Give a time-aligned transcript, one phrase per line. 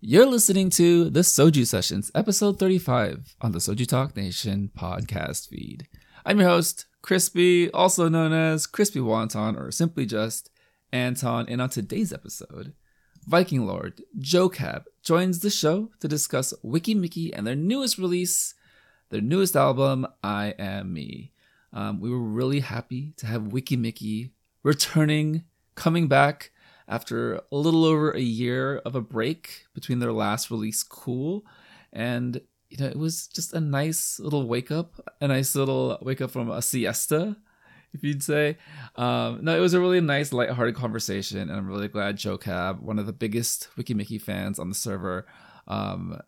[0.00, 5.88] You're listening to the Soju Sessions, episode 35 on the Soju Talk Nation podcast feed.
[6.24, 10.50] I'm your host, Crispy, also known as Crispy Wonton or simply just
[10.92, 11.46] Anton.
[11.48, 12.74] And on today's episode,
[13.26, 18.54] Viking Lord Joe Cab joins the show to discuss Weki Meki and their newest release,
[19.10, 21.32] their newest album, I Am Me.
[21.72, 24.30] Um, we were really happy to have Weki Meki
[24.62, 25.42] returning,
[25.74, 26.52] coming back
[26.88, 31.44] after a little over a year of a break between their last release, Cool.
[31.92, 32.40] And,
[32.70, 36.30] you know, it was just a nice little wake up, a nice little wake up
[36.30, 37.36] from a siesta,
[37.92, 38.58] if you'd say.
[38.96, 41.40] Um, no, it was a really nice, lighthearted conversation.
[41.40, 44.74] And I'm really glad Joe Cab, one of the biggest Weki Meki fans on the
[44.74, 45.26] server,
[45.66, 46.20] um,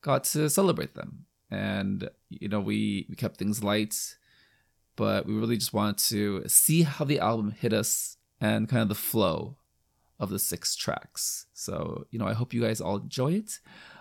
[0.00, 1.26] got to celebrate them.
[1.50, 4.16] And, you know, we, we kept things light
[4.96, 8.88] but we really just wanted to see how the album hit us and kind of
[8.88, 9.56] the flow
[10.18, 11.46] of the six tracks.
[11.52, 13.58] So, you know, I hope you guys all enjoy it.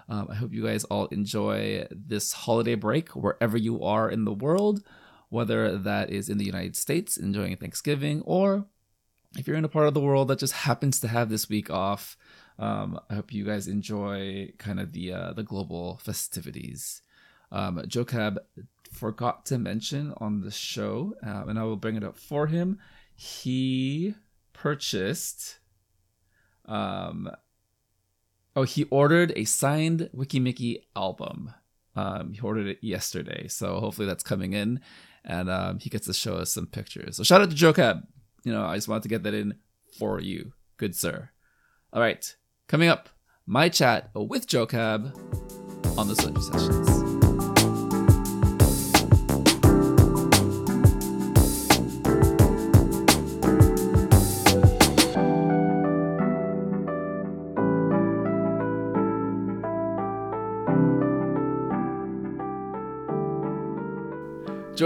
[0.10, 4.34] Um, I hope you guys all enjoy this holiday break wherever you are in the
[4.34, 4.84] world,
[5.30, 8.66] whether that is in the United States enjoying Thanksgiving or
[9.38, 11.70] if you're in a part of the world that just happens to have this week
[11.70, 12.18] off.
[12.60, 17.02] Um, I hope you guys enjoy kind of the uh, the global festivities.
[17.52, 18.40] Um, Cab
[18.92, 22.80] forgot to mention on the show, um, and I will bring it up for him.
[23.16, 24.16] He
[24.54, 25.60] purchased,
[26.66, 27.30] um,
[28.56, 31.54] oh, he ordered a signed Weki Meki album.
[31.96, 34.80] Um, he ordered it yesterday, so hopefully that's coming in,
[35.24, 37.18] and um, he gets to show us some pictures.
[37.18, 38.08] So shout out to Joe Cab.
[38.44, 39.56] You know, I just wanted to get that in
[39.98, 41.30] for you, good sir.
[41.92, 42.36] All right,
[42.68, 43.10] coming up,
[43.46, 45.16] my chat with Joe Cab
[45.98, 47.23] on the Soju Sessions.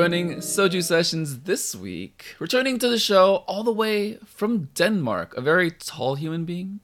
[0.08, 5.42] Joining Soju Sessions this week, returning to the show all the way from Denmark, a
[5.42, 6.80] very tall human being,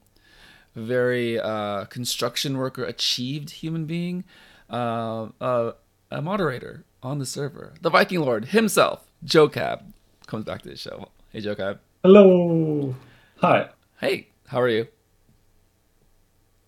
[0.76, 4.26] very uh, construction worker achieved human being,
[4.70, 5.72] uh, uh,
[6.12, 9.94] a moderator on the server, the Viking Lord himself, Joe Cab,
[10.28, 11.08] comes back to the show.
[11.32, 11.80] Hey, Joe Cab.
[12.04, 12.94] Hello.
[13.38, 13.70] Hi.
[14.02, 14.88] Hey, how are you?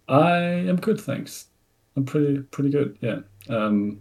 [0.07, 1.47] I am good, thanks.
[1.97, 2.97] I'm pretty pretty good.
[3.01, 3.19] Yeah.
[3.49, 3.99] Um,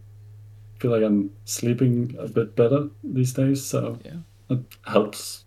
[0.85, 4.21] feel like I'm sleeping a bit better these days, so Yeah.
[4.51, 5.45] it helps.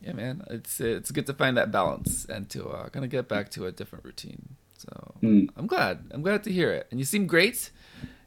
[0.00, 3.28] Yeah, man, it's it's good to find that balance and to uh, kind of get
[3.28, 4.56] back to a different routine.
[4.76, 4.90] So
[5.22, 5.48] Mm.
[5.56, 5.96] I'm glad.
[6.10, 6.88] I'm glad to hear it.
[6.90, 7.70] And you seem great.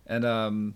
[0.07, 0.75] And um,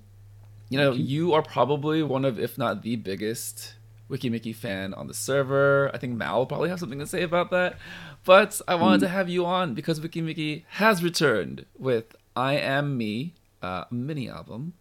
[0.70, 3.76] you know, you are probably one of, if not the biggest
[4.12, 5.90] Weki Meki fan on the server.
[5.94, 7.78] I think Mal will probably have something to say about that.
[8.26, 12.98] But I wanted to have you on because Weki Meki has returned with I Am
[12.98, 14.74] Me, uh, mini album.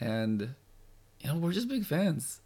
[0.00, 0.54] And
[1.20, 2.40] you know, we're just big fans.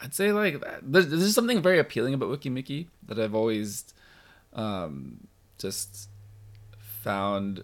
[0.00, 0.62] I'd say like.
[0.82, 3.92] There's, there's something very appealing about Weki Meki that I've always
[4.52, 5.26] um,
[5.58, 6.08] just
[6.80, 7.62] found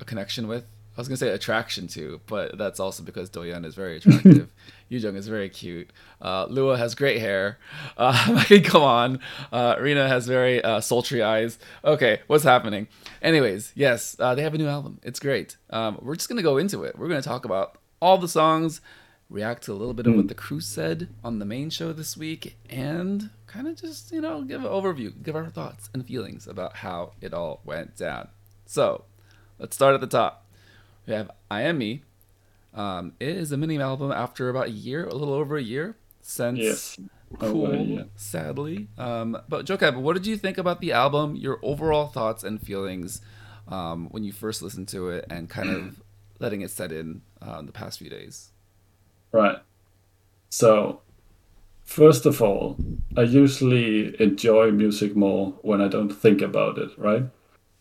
[0.00, 0.64] a connection with.
[0.96, 4.50] I was gonna say attraction to, but that's also because Doyeon is very attractive.
[4.90, 5.90] Yujung is very cute.
[6.20, 7.58] Uh, Lua has great hair.
[7.96, 9.20] Uh, I can come on.
[9.50, 11.58] Uh, Rina has very uh, sultry eyes.
[11.82, 12.88] Okay, what's happening?
[13.22, 14.98] Anyways, yes, uh, they have a new album.
[15.02, 15.56] It's great.
[15.70, 16.98] Um, we're just gonna go into it.
[16.98, 18.80] We're gonna talk about all the songs,
[19.30, 22.16] react to a little bit of what the crew said on the main show this
[22.16, 26.46] week, and kind of just you know give an overview, give our thoughts and feelings
[26.46, 28.28] about how it all went down.
[28.66, 29.04] So,
[29.58, 30.44] let's start at the top.
[31.06, 32.02] We have I Am Me.
[32.74, 35.96] Um, it is a mini album after about a year, a little over a year
[36.20, 36.98] since Yes.
[37.38, 38.02] Cool, Oh, yeah.
[38.14, 38.88] sadly.
[38.98, 41.34] Um, but Jokab, what did you think about the album?
[41.34, 43.22] Your overall thoughts and feelings
[43.68, 46.02] um, when you first listened to it, and kind of
[46.42, 48.50] letting it set in uh, the past few days.
[49.30, 49.58] Right.
[50.50, 51.00] So,
[51.84, 52.76] first of all,
[53.16, 57.24] I usually enjoy music more when I don't think about it, right?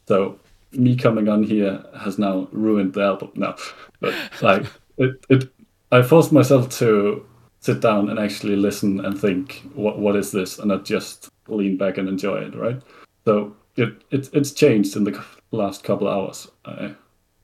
[0.08, 0.40] So,
[0.72, 3.31] me coming on here has now ruined the album.
[3.36, 3.56] No,
[4.00, 4.66] but like
[4.98, 5.50] it, it,
[5.92, 7.25] I forced myself to
[7.60, 11.78] sit down and actually listen and think, what, what is this, and not just lean
[11.78, 12.81] back and enjoy it, right?
[13.25, 16.96] So it, it it's changed in the last couple hours, I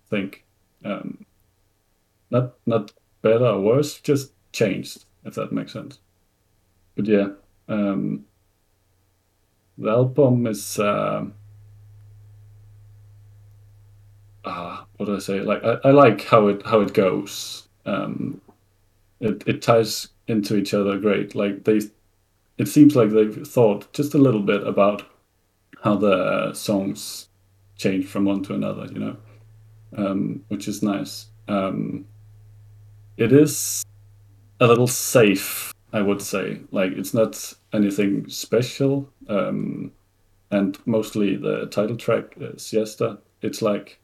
[0.09, 0.45] think.
[0.83, 1.25] Um,
[2.29, 2.91] not not
[3.21, 5.99] better or worse, just changed, if that makes sense.
[6.95, 7.29] But yeah,
[7.69, 8.25] um,
[9.77, 10.79] the album is.
[10.79, 11.33] um
[14.45, 15.39] ah, what do I say?
[15.41, 17.67] Like I, I like how it how it goes.
[17.85, 18.41] Um,
[19.19, 21.35] it it ties into each other great.
[21.35, 21.81] Like they,
[22.59, 25.03] it seems like they've thought just a little bit about
[25.83, 27.29] how the songs
[27.77, 29.17] change from one to another, you know,
[29.95, 31.27] um, which is nice.
[31.47, 32.05] Um,
[33.17, 33.83] it is
[34.59, 36.61] a little safe, I would say.
[36.71, 39.91] Like it's not anything special, um,
[40.51, 43.19] and mostly the title track, uh, Siesta.
[43.41, 43.99] It's like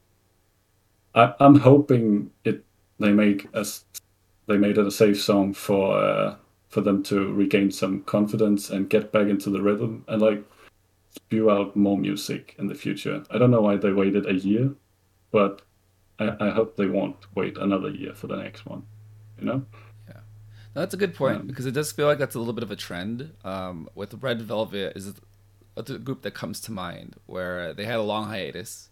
[1.15, 2.63] I, I'm hoping it
[2.99, 3.85] they make us
[4.47, 6.35] they made it a safe song for uh,
[6.69, 10.43] for them to regain some confidence and get back into the rhythm and like
[11.15, 13.23] spew out more music in the future.
[13.29, 14.71] I don't know why they waited a year,
[15.31, 15.61] but
[16.19, 18.83] I, I hope they won't wait another year for the next one.
[19.39, 19.65] You know?
[20.07, 20.19] Yeah,
[20.73, 22.71] that's a good point um, because it does feel like that's a little bit of
[22.71, 23.33] a trend.
[23.43, 25.13] Um, with Red Velvet is
[25.75, 28.89] a group that comes to mind where they had a long hiatus,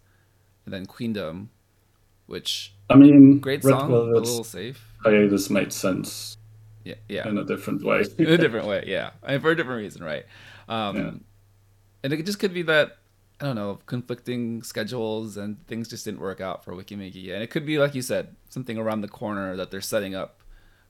[0.65, 1.49] and then Queendom,
[2.25, 4.83] which I mean, great song, a little safe.
[5.03, 6.37] Hiatus made sense.
[6.83, 7.27] Yeah, yeah.
[7.27, 8.03] In a different way.
[8.17, 9.11] in a different way, yeah.
[9.23, 10.25] I mean, for a different reason, right?
[10.67, 11.11] Um, yeah.
[12.03, 12.97] And it just could be that
[13.41, 17.33] I don't know, conflicting schedules and things just didn't work out for Weki Meki.
[17.33, 20.41] And it could be, like you said, something around the corner that they're setting up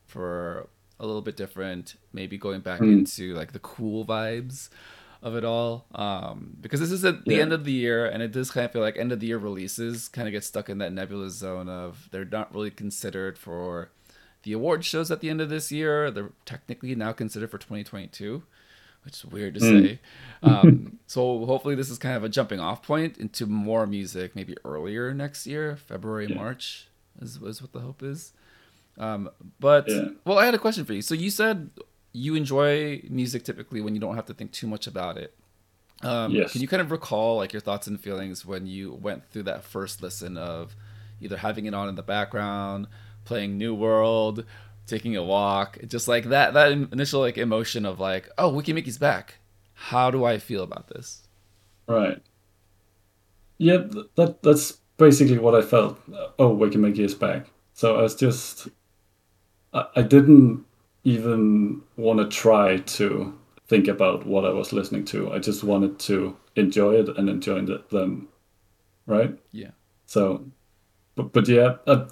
[0.06, 0.68] for
[1.00, 2.92] a little bit different, maybe going back mm.
[2.92, 4.68] into like the cool vibes
[5.22, 5.86] of it all.
[5.96, 7.42] Um, because this is at the yeah.
[7.42, 9.38] end of the year, and it does kind of feel like end of the year
[9.38, 13.92] releases kind of get stuck in that nebulous zone of they're not really considered for
[14.44, 16.12] the award shows at the end of this year.
[16.12, 18.44] They're technically now considered for 2022
[19.04, 19.88] which is weird to mm.
[19.88, 20.00] say.
[20.44, 24.56] Um, so hopefully this is kind of a jumping off point into more music, maybe
[24.66, 26.36] earlier next year, February, yeah.
[26.36, 26.88] March
[27.22, 28.34] is, is what the hope is.
[28.98, 30.06] Um, but yeah.
[30.26, 31.04] well, I had a question for you.
[31.04, 31.70] So you said
[32.12, 35.36] you enjoy music typically when you don't have to think too much about it.
[36.02, 36.52] Um, yes.
[36.52, 39.64] Can you kind of recall like your thoughts and feelings when you went through that
[39.64, 40.76] first listen of
[41.22, 42.88] either having it on in the background,
[43.26, 44.44] playing New World,
[44.88, 48.98] taking a walk, just like that that initial like emotion of like, oh, Weki Meki's
[48.98, 49.36] back.
[49.74, 51.28] How do I feel about this?
[51.88, 52.22] Right.
[53.58, 53.78] Yeah,
[54.16, 56.00] that that's basically what I felt.
[56.14, 57.48] Uh, oh, Weki Meki is back.
[57.74, 58.68] So I was just,
[59.74, 60.66] I, I didn't
[61.04, 63.38] even want to try to
[63.68, 65.32] think about what I was listening to.
[65.32, 68.28] I just wanted to enjoy it and enjoy the, them,
[69.06, 69.38] right?
[69.52, 69.72] Yeah.
[70.06, 70.46] So,
[71.16, 72.06] but but yeah, I,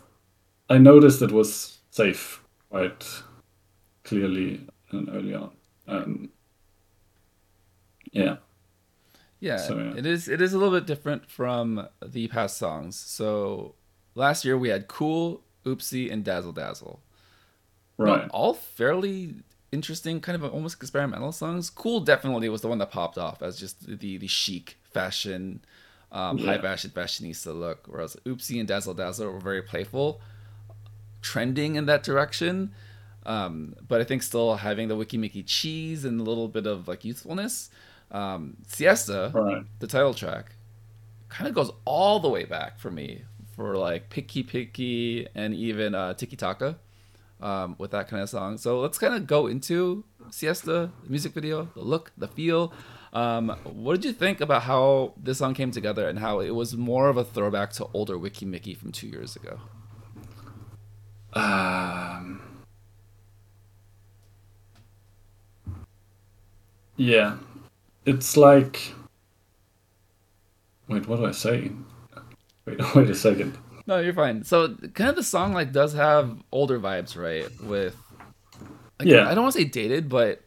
[0.69, 3.24] I noticed it was safe quite
[4.04, 4.62] clearly
[4.92, 5.51] and early on.
[5.88, 6.30] Um,
[8.12, 8.38] yeah.
[9.39, 10.27] Yeah, so, yeah, it is.
[10.27, 12.98] It is a little bit different from the past songs.
[12.98, 13.75] So
[14.13, 17.01] last year we had "Cool," "Oopsie," and "Dazzle Dazzle."
[17.98, 18.30] Right.
[18.31, 19.36] all fairly
[19.72, 21.69] interesting, kind of almost experimental songs.
[21.69, 25.62] "Cool" definitely was the one that popped off as just the the chic fashion,
[26.12, 26.45] um, yeah.
[26.48, 27.88] high fashion fashionista look.
[27.88, 30.19] Whereas "Oopsie" and "Dazzle Dazzle" were very playful
[31.21, 32.71] trending in that direction.
[33.25, 36.88] Um, but I think still having the Weki Meki cheese and a little bit of
[36.88, 37.69] like youthfulness.
[38.12, 39.63] Um, Siesta, right.
[39.80, 40.56] the title track,
[41.27, 43.24] kind of goes all the way back for me
[43.56, 46.77] for like Picky Picky and even uh, Tiki Taka
[47.42, 48.57] um, with that kind of song.
[48.57, 52.74] So let's kind of go into Siesta, the music video, the look, the feel.
[53.13, 56.75] Um, what did you think about how this song came together and how it was
[56.75, 59.60] more of a throwback to older Weki Meki from two years ago?
[61.33, 62.41] Um,
[66.97, 67.37] yeah,
[68.05, 68.93] it's like.
[70.87, 71.71] Wait, what do I say?
[72.65, 73.57] Wait, wait a second.
[73.85, 74.43] No, you're fine.
[74.43, 77.48] So, kind of the song like does have older vibes, right?
[77.62, 77.95] With
[79.00, 80.41] like, yeah, I don't want to say dated, but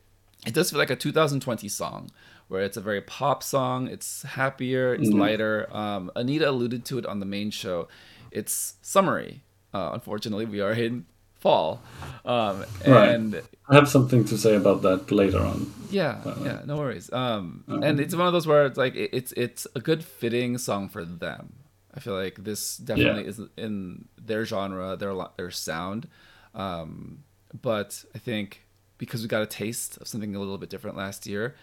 [0.47, 2.11] it does feel like a 2020 song
[2.49, 3.89] where it's a very pop song.
[3.89, 5.19] It's happier, it's mm-hmm.
[5.19, 5.69] lighter.
[5.75, 7.89] Um, Anita alluded to it on the main show.
[8.31, 9.43] It's summery,
[9.75, 11.07] uh, unfortunately, we are in
[11.43, 11.83] fall,
[12.25, 13.45] um, and right.
[13.69, 15.73] I have something to say about that later on.
[15.91, 17.13] Yeah, uh, yeah, no worries.
[17.13, 20.05] Um, um, and it's one of those where it's like it, it's it's a good
[20.05, 21.55] fitting song for them.
[21.95, 23.29] I feel like this definitely yeah.
[23.29, 26.09] is in their genre, their their sound.
[26.55, 27.25] Um,
[27.61, 28.63] but I think
[28.99, 31.57] because we got a taste of something a little bit different last year,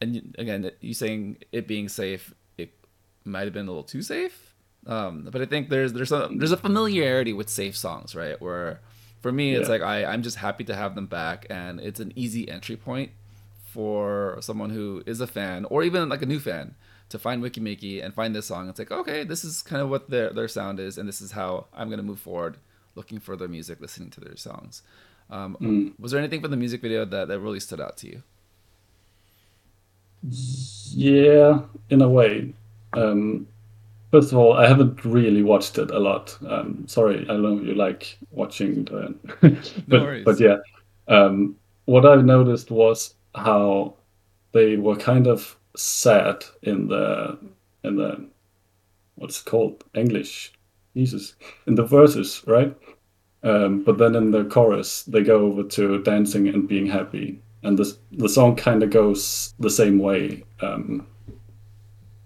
[0.00, 2.72] and again, you saying it being safe, it
[3.24, 4.49] might have been a little too safe
[4.86, 8.40] um, but I think there's there's a there's a familiarity with safe songs, right?
[8.40, 8.80] Where
[9.20, 9.74] for me, it's yeah.
[9.74, 13.10] like I I'm just happy to have them back, and it's an easy entry point
[13.64, 16.74] for someone who is a fan or even like a new fan
[17.08, 18.68] to find Weki Meki and find this song.
[18.68, 21.32] It's like okay, this is kind of what their their sound is, and this is
[21.32, 22.56] how I'm gonna move forward,
[22.94, 24.82] looking for their music, listening to their songs.
[25.28, 25.92] Um, mm.
[26.00, 28.22] Was there anything from the music video that that really stood out to you?
[30.92, 32.52] Yeah, in a way.
[32.92, 33.46] Um,
[34.10, 36.36] First of all, I haven't really watched it a lot.
[36.46, 39.14] Um, sorry, I know you like watching the,
[39.88, 40.56] but no but yeah,
[41.06, 43.94] um, what I've noticed was how
[44.52, 47.38] they were kind of sad in the
[47.84, 48.26] in the
[49.14, 50.52] what's it called English,
[50.96, 51.34] Jesus,
[51.66, 52.76] in the verses, right?
[53.42, 57.78] Um, but then in the chorus, they go over to dancing and being happy, and
[57.78, 60.44] the the song kind of goes the same way.
[60.60, 61.06] Um,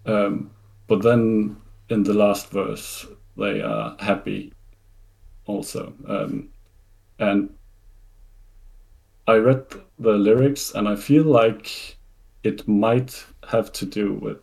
[0.07, 0.51] um,
[0.87, 1.57] but then
[1.95, 4.53] in the last verse, they are happy,
[5.47, 5.95] also.
[6.09, 6.49] Um,
[7.21, 7.55] and
[9.29, 9.65] I read
[9.99, 11.97] the lyrics, and I feel like
[12.43, 14.39] it might have to do with.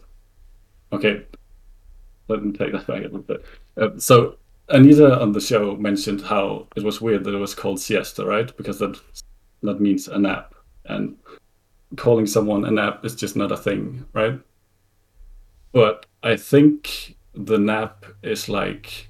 [0.93, 1.25] Okay,
[2.29, 3.45] let me take that back a little bit.
[3.77, 4.37] Uh, so
[4.69, 8.55] Anita on the show mentioned how it was weird that it was called siesta, right?
[8.55, 8.97] Because that
[9.63, 10.55] that means a nap,
[10.85, 11.17] and
[11.97, 14.39] calling someone a nap is just not a thing, right?
[15.73, 19.09] But I think the nap is like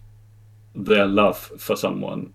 [0.75, 2.33] their love for someone,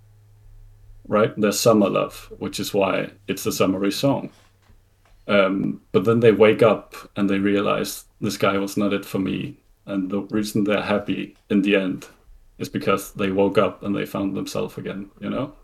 [1.07, 1.35] right?
[1.37, 4.31] Their summer love, which is why it's a summery song.
[5.29, 9.19] Um, but then they wake up and they realize this guy was not it for
[9.19, 9.59] me.
[9.87, 12.07] And the reason they're happy in the end
[12.59, 15.55] is because they woke up and they found themselves again, you know?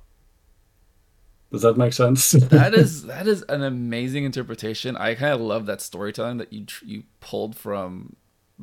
[1.50, 2.30] Does that make sense?
[2.32, 4.96] that is that is an amazing interpretation.
[4.96, 8.16] I kind of love that storytelling that you you pulled from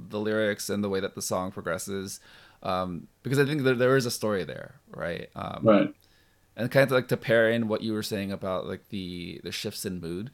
[0.09, 2.19] the lyrics and the way that the song progresses,
[2.63, 5.29] um, because I think that there is a story there, right?
[5.35, 5.93] Um, right.
[6.55, 9.51] And kind of like to pair in what you were saying about like the the
[9.51, 10.31] shifts in mood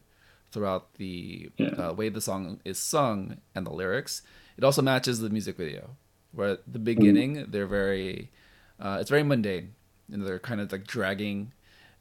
[0.52, 1.68] throughout the Yeah.
[1.90, 4.22] uh, way the song is sung and the lyrics.
[4.58, 5.98] It also matches the music video,
[6.32, 8.32] where at the beginning they're very,
[8.80, 9.76] uh, it's very mundane,
[10.12, 11.52] and they're kind of like dragging.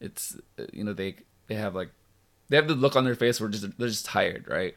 [0.00, 1.16] It's uh, you know they
[1.48, 1.90] they have like
[2.48, 4.76] they have the look on their face where just they're just tired, right?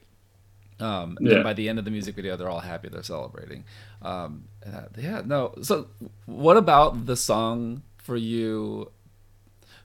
[0.80, 1.44] Um, and then Yeah.
[1.44, 3.66] by the end of the music video, they're all happy, they're celebrating.
[4.02, 5.56] Um, uh, yeah, no.
[5.62, 5.88] So,
[6.26, 8.92] what about the song for you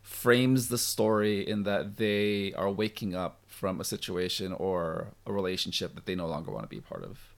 [0.02, 5.94] frames the story in that they are waking up from a situation or a relationship
[5.94, 7.34] that they no longer want to be a part of?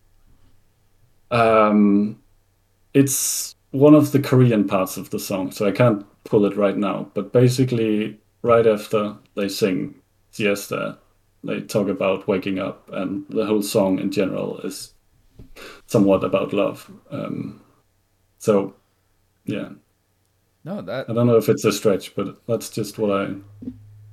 [1.31, 2.23] Um,
[2.95, 6.77] it's one of the Korean parts of the song, so I can't pull it right
[6.77, 7.11] now.
[7.15, 9.97] But basically, right after they sing
[10.31, 10.99] Siesta,
[11.45, 14.95] they talk about waking up, and the whole song in general is
[15.87, 16.91] somewhat about love.
[17.11, 17.63] Um,
[18.39, 18.75] so,
[19.47, 19.71] yeah,
[20.65, 23.35] No, that I don't know if it's a stretch, but that's just what I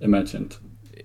[0.02, 0.58] imagined.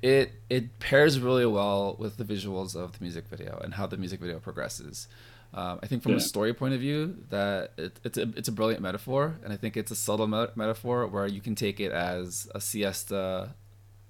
[0.03, 3.97] it it pairs really well with the visuals of the music video and how the
[3.97, 5.09] music video progresses.
[5.55, 8.53] Um, I think from a story point of view, that it, it's a it's a
[8.53, 11.93] brilliant metaphor, and I think it's a subtle me- metaphor where you can take it
[11.93, 13.55] as a siesta.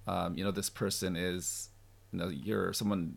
[0.06, 1.70] Um, you know, this person is,
[2.16, 3.16] you know, you're someone,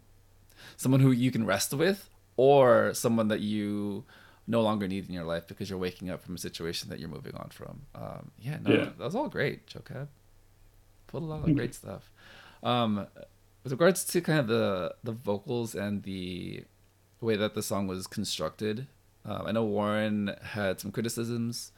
[0.77, 4.03] someone who you can rest with, or someone that you
[4.47, 7.09] no longer need in your life because you're waking up from a situation that you're
[7.09, 7.81] moving on from.
[7.95, 8.85] Um, yeah, no, Yeah.
[8.97, 10.09] that was all great, Joe Cab.
[11.07, 12.11] Pulled a lot of great stuff.
[12.63, 13.07] Um,
[13.63, 16.63] with regards to kind of the the vocals and the
[17.21, 18.87] way that the song was constructed,
[19.25, 21.71] um, I know Warren had some criticisms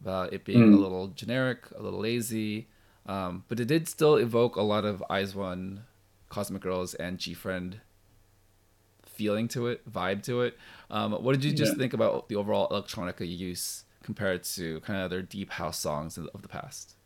[0.00, 0.80] about it being a Mm.
[0.82, 2.68] little generic, a little lazy,
[3.06, 5.84] um, but it did still evoke a lot of IZ*ONE,
[6.34, 7.74] Cosmic Girls, and GFriend
[9.06, 10.58] feeling to it, vibe to it.
[10.90, 11.78] Um, what did you just Yeah.
[11.78, 16.42] think about the overall electronica use compared to kind of their deep house songs of
[16.42, 16.96] the past?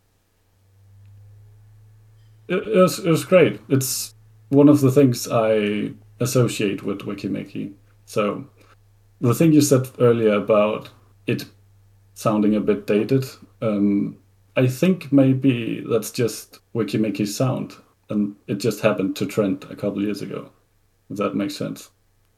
[2.49, 3.61] It, it was it was great.
[3.69, 4.15] It's
[4.49, 7.75] one of the things I associate with Weki Meki.
[8.07, 8.47] So
[9.21, 10.89] the thing you said earlier about
[11.27, 11.45] it
[12.15, 13.27] sounding a bit dated,
[13.61, 14.17] um,
[14.57, 17.75] I think maybe that's just Weki Meki's sound,
[18.11, 20.51] and it just happened to trend a couple years ago.
[21.11, 21.91] If that makes sense.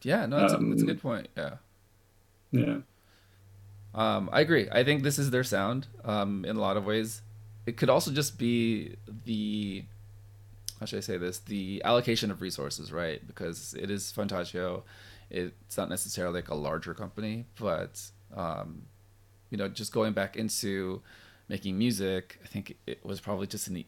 [0.02, 1.28] Yeah, no, that's, a, that's a Um, good point.
[1.36, 1.54] Yeah.
[2.52, 2.76] Yeah.
[3.94, 4.68] Um, I agree.
[4.70, 7.22] I think this is their sound um, in a lot of ways.
[7.66, 9.84] It could also just be the
[10.78, 11.40] how should I say this?
[11.40, 13.24] The allocation of resources, right?
[13.26, 14.82] Because it is Fantagio.
[15.28, 18.00] It's not necessarily like a larger company, but
[18.34, 18.82] um,
[19.50, 21.02] you know, just going back into
[21.48, 23.84] making music, I think it was probably just an.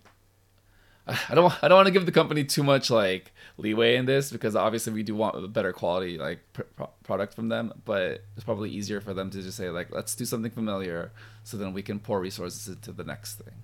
[1.28, 1.52] I don't.
[1.62, 4.92] I don't want to give the company too much like leeway in this because obviously
[4.92, 7.72] we do want a better quality like pr- product from them.
[7.84, 11.56] But it's probably easier for them to just say like, let's do something familiar, so
[11.56, 13.54] then we can pour resources into the next thing.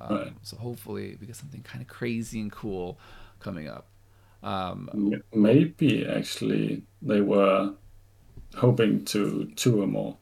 [0.00, 0.32] Um, Right.
[0.42, 2.98] So hopefully we get something kind of crazy and cool
[3.40, 3.86] coming up.
[4.42, 7.72] Um, Maybe actually they were
[8.56, 10.16] hoping to tour more,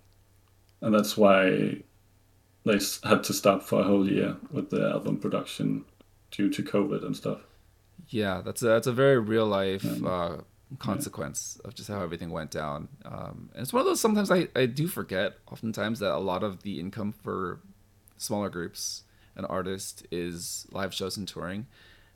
[0.82, 1.82] and that's why
[2.64, 5.84] they had to stop for a whole year with the album production
[6.36, 7.40] due to COVID and stuff.
[8.08, 10.36] Yeah, that's a, that's a very real life Um, uh,
[10.78, 12.88] consequence of just how everything went down.
[13.04, 16.42] Um, and it's one of those sometimes I, I do forget oftentimes that a lot
[16.42, 17.60] of the income for
[18.18, 19.04] smaller groups
[19.36, 21.66] and artists is live shows and touring.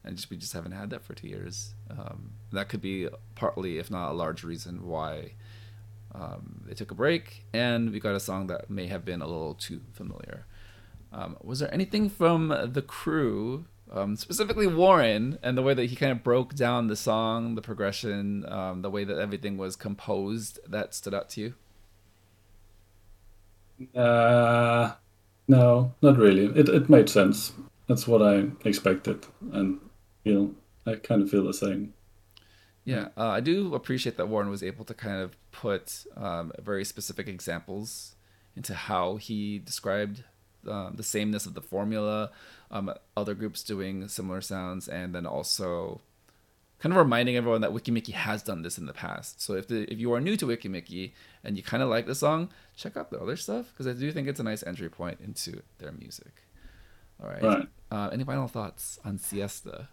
[0.04, 1.74] And just we just haven't had that for two years.
[1.90, 5.32] Um, that could be partly, if not a large reason, why
[6.12, 9.26] Um, they took a break, and we got a song that may have been a
[9.26, 10.44] little too familiar.
[11.12, 15.96] Um, was there anything from the crew, um, specifically Warren, and the way that he
[15.96, 20.60] kind of broke down the song, the progression, um, the way that everything was composed,
[20.68, 21.54] that stood out to you?
[24.00, 24.92] Uh,
[25.48, 26.46] no, not really.
[26.58, 27.52] It it made sense.
[27.88, 29.80] That's what I expected, and
[30.24, 31.94] you know, I kind of feel the same.
[32.84, 36.84] Yeah, uh, I do appreciate that Warren was able to kind of put um, very
[36.84, 38.14] specific examples
[38.56, 40.24] into how he described
[40.68, 42.30] um, the sameness of the formula,
[42.70, 46.00] um, other groups doing similar sounds, and then also
[46.80, 49.42] kind of reminding everyone that Weki Meki has done this in the past.
[49.42, 51.12] So if the, if you are new to Weki Meki
[51.44, 54.10] and you kind of like the song, check out the other stuff because I do
[54.12, 56.32] think it's a nice entry point into their music.
[57.22, 57.42] All right.
[57.42, 57.68] right.
[57.90, 59.88] Uh, any final thoughts on Siesta?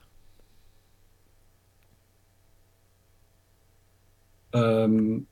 [4.53, 5.27] Um,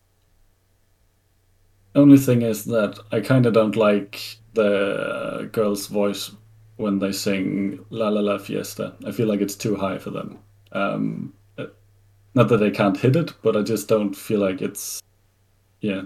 [1.96, 6.32] only thing is that I kind of don't like the girl's voice
[6.78, 8.96] when they sing La La La Fiesta.
[9.06, 10.40] I feel like it's too high for them.
[10.72, 11.34] Um,
[12.36, 15.02] not that they can't hit it, but I just don't feel like it's,
[15.80, 16.04] yeah,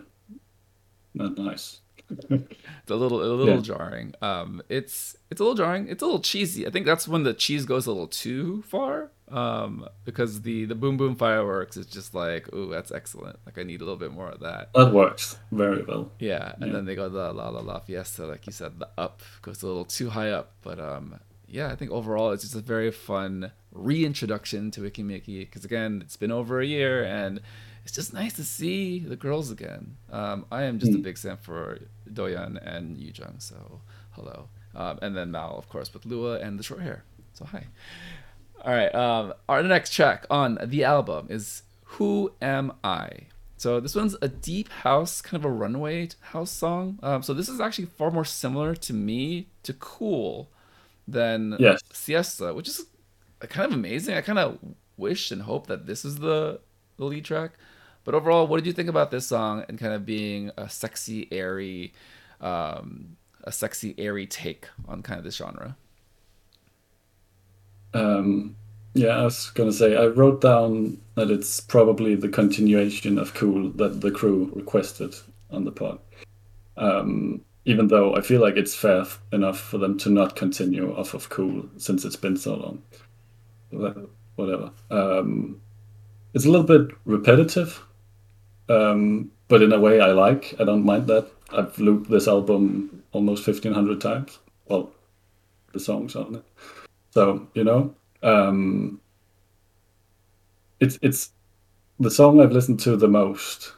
[1.16, 1.82] not nice.
[2.10, 3.62] it's a little a little yeah.
[3.62, 4.14] jarring.
[4.22, 5.88] Um, it's it's a little jarring.
[5.88, 6.66] It's a little cheesy.
[6.66, 9.12] I think that's when the cheese goes a little too far.
[9.30, 13.40] Um, because the the boom boom fireworks is just like, oh, that's excellent.
[13.46, 14.72] Like I need a little bit more of that.
[14.74, 16.12] That works very well.
[16.20, 16.74] Yeah, and yeah.
[16.74, 19.68] then they go the la la la fiesta, like you said, the up goes a
[19.68, 20.54] little too high up.
[20.62, 25.40] But um, yeah, I think overall it's just a very fun reintroduction to Weki Meki
[25.42, 27.42] because again, it's been over a year and
[27.84, 29.98] it's just nice to see the girls again.
[30.12, 30.96] Um, I am just mm.
[30.96, 31.80] a big fan for
[32.12, 33.82] Doyeon and Yujung, so
[34.12, 34.50] hello.
[34.76, 37.04] Um, and then Mal, of course, with Lua and the short hair.
[37.34, 37.66] So hi.
[38.62, 38.94] All right.
[38.94, 44.30] Um, our next track on the album is "Who Am I." So this one's a
[44.30, 46.98] deep house, kind of a runway house song.
[47.04, 50.50] Um, so this is actually far more similar to me to Cool
[51.08, 51.82] than yes.
[51.92, 52.86] Siesta, which is
[53.42, 54.16] kind of amazing.
[54.16, 54.60] I kind of
[54.96, 56.62] wish and hope that this is the
[56.98, 57.52] the lead track.
[58.04, 61.28] But overall, what did you think about this song and kind of being a sexy,
[61.32, 61.94] airy,
[62.40, 65.76] um, a sexy, airy take on kind of this genre?
[67.94, 68.56] Um,
[68.94, 73.70] yeah, I was gonna say I wrote down that it's probably the continuation of Cool
[73.72, 75.16] that the crew requested
[75.52, 76.00] on the pod.
[76.78, 81.14] Um, even though I feel like it's fair enough for them to not continue off
[81.14, 82.56] of Cool since it's been so
[83.72, 84.02] long.
[84.36, 84.72] Whatever.
[84.90, 85.62] Um,
[86.34, 87.84] it's a little bit repetitive,
[88.70, 90.56] um, but in a way I like.
[90.60, 91.30] I don't mind that.
[91.52, 94.40] I've looped this album almost fifteen hundred times.
[94.68, 94.92] Well,
[95.74, 96.44] the songs on it.
[97.20, 99.02] So you know, um,
[100.80, 101.34] it's it's
[102.00, 103.74] the song I've listened to the most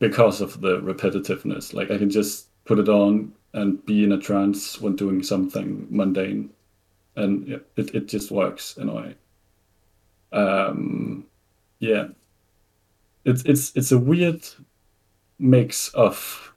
[0.00, 1.72] because of the repetitiveness.
[1.72, 5.86] Like I can just put it on and be in a trance when doing something
[5.88, 6.50] mundane,
[7.16, 9.14] and it it just works in a way.
[10.32, 11.24] Um,
[11.78, 12.08] yeah,
[13.24, 14.46] it's it's it's a weird
[15.38, 16.52] mix of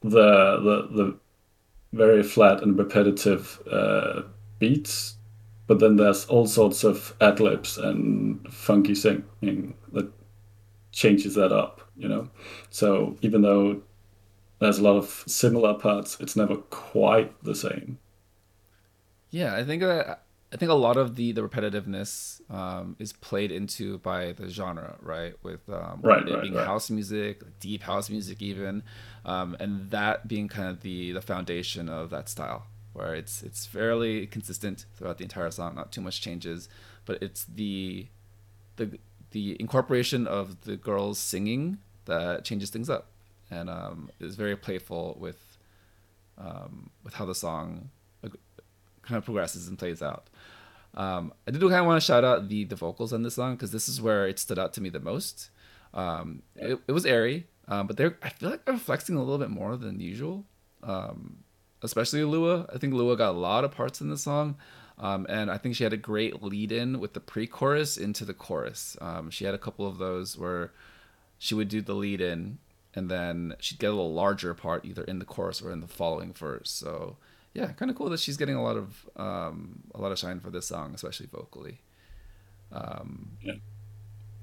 [0.00, 1.18] the the the
[1.92, 4.22] very flat and repetitive uh,
[4.58, 5.16] beats,
[5.66, 10.10] but then there's all sorts of ad libs and funky singing that
[10.92, 12.28] changes that up, you know.
[12.70, 13.82] So even though
[14.58, 17.98] there's a lot of similar parts, it's never quite the same.
[19.30, 20.24] Yeah, I think that
[20.54, 24.96] I think a lot of the the repetitiveness um, is played into by the genre,
[25.02, 25.34] right?
[25.42, 26.64] With um, right, it right, being right.
[26.64, 28.84] house music, deep house music, even,
[29.24, 33.66] um, and that being kind of the the foundation of that style, where it's it's
[33.66, 36.68] fairly consistent throughout the entire song, not too much changes,
[37.04, 38.06] but it's the
[38.76, 38.98] the
[39.32, 43.08] the incorporation of the girls singing that changes things up,
[43.50, 45.58] and um, is very playful with
[46.38, 47.90] um, with how the song
[48.24, 48.28] uh,
[49.02, 50.28] kind of progresses and plays out.
[50.94, 53.56] Um, I do kind of want to shout out the the vocals on this song
[53.56, 55.50] because this is where it stood out to me the most.
[55.92, 59.38] Um, it, it was airy, um, but they're I feel like they're flexing a little
[59.38, 60.44] bit more than usual.
[60.82, 61.43] Um,
[61.84, 62.66] especially Lua.
[62.74, 64.56] I think Lua got a lot of parts in the song.
[64.98, 68.24] Um, and I think she had a great lead in with the pre chorus into
[68.24, 68.96] the chorus.
[69.00, 70.72] Um, she had a couple of those where
[71.38, 72.58] she would do the lead in
[72.94, 75.88] and then she'd get a little larger part either in the chorus or in the
[75.88, 76.70] following verse.
[76.70, 77.16] So
[77.52, 80.40] yeah, kind of cool that she's getting a lot of um, a lot of shine
[80.40, 81.80] for this song, especially vocally.
[82.72, 83.54] Um, yeah.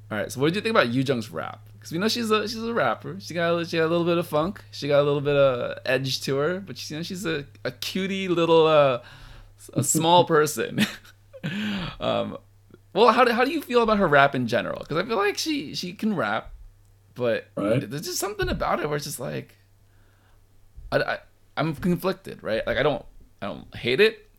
[0.09, 1.67] All right, so what did you think about Yujung's rap?
[1.81, 3.19] Because we know she's a she's a rapper.
[3.19, 4.63] She got a, she got a little bit of funk.
[4.69, 7.43] She got a little bit of edge to her, but she, you know she's a,
[7.65, 9.01] a cutie little uh,
[9.73, 10.85] a small person.
[11.99, 12.37] um,
[12.93, 14.77] well, how do, how do you feel about her rap in general?
[14.81, 16.51] Because I feel like she she can rap,
[17.15, 17.89] but Right.
[17.89, 19.55] there's just something about it where it's just like,
[20.91, 21.17] I, I
[21.57, 22.65] I'm conflicted, right?
[22.67, 23.03] Like I don't
[23.41, 24.29] I don't hate it.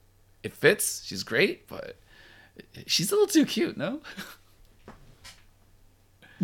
[0.44, 1.02] It fits.
[1.04, 1.96] She's great, but
[2.86, 4.00] she's a little too cute, no?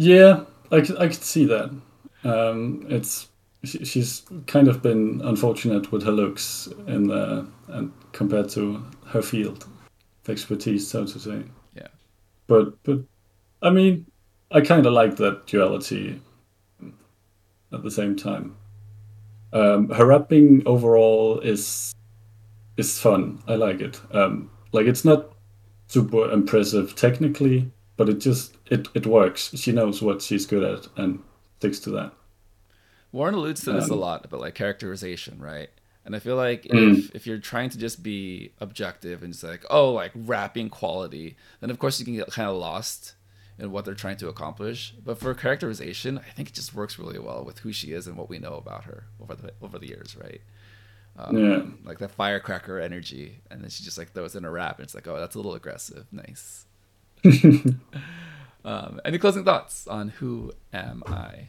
[0.00, 1.70] Yeah, I could, I could see that.
[2.24, 3.28] Um, it's
[3.64, 9.22] she, she's kind of been unfortunate with her looks in the and compared to her
[9.22, 11.42] field of expertise, so to say.
[11.74, 11.88] Yeah.
[12.46, 13.00] But but
[13.62, 14.07] I mean,
[14.50, 16.20] I kind of like that duality.
[17.70, 18.57] At the same time,
[19.52, 21.94] um, her rapping overall is
[22.78, 23.42] is fun.
[23.46, 24.00] I like it.
[24.12, 25.33] Um, like it's not
[25.88, 29.52] super impressive technically, but it just it it works.
[29.56, 31.22] She knows what she's good at and
[31.58, 32.14] sticks to that.
[33.12, 35.70] Warren alludes to this a Um, lot about like characterization, right?
[36.04, 36.92] And I feel like Mm.
[36.92, 41.37] if, if you're trying to just be objective and just like, oh, like rapping quality,
[41.61, 43.14] then of course you can get kind of lost
[43.58, 44.94] in what they're trying to accomplish.
[45.04, 48.16] But for characterization, I think it just works really well with who she is and
[48.16, 50.42] what we know about her over the over the years, right?
[51.16, 51.62] Um, Yeah.
[51.84, 54.94] Like that firecracker energy, and then she just like throws in a rap, and it's
[54.94, 56.06] like, oh, that's a little aggressive.
[56.12, 56.66] Nice.
[58.64, 61.48] um, any closing thoughts on who am I?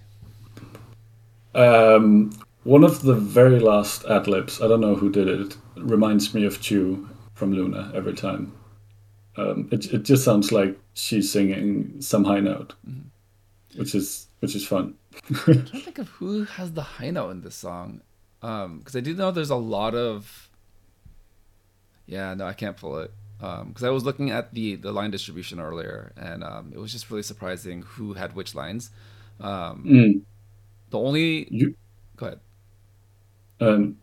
[1.56, 2.32] Um,
[2.64, 6.46] one of the very last ad libs, I don't know who did it, reminds me
[6.46, 8.54] of Chuu from LOONA every time.
[9.38, 12.74] Um, it it just sounds like she's singing some high note,
[13.76, 14.96] which is which is fun.
[15.34, 18.02] trying to think of who has the high note in this song.
[18.42, 20.50] Um, because I do know there's a lot of.
[22.06, 23.14] Yeah, no, I can't pull it.
[23.42, 26.92] Um, because I was looking at the the line distribution earlier, and um, it was
[26.92, 28.92] just really surprising who had which lines.
[29.40, 30.22] Um, Mm.
[30.90, 31.76] the only You
[32.18, 32.40] go ahead.
[33.62, 33.98] um,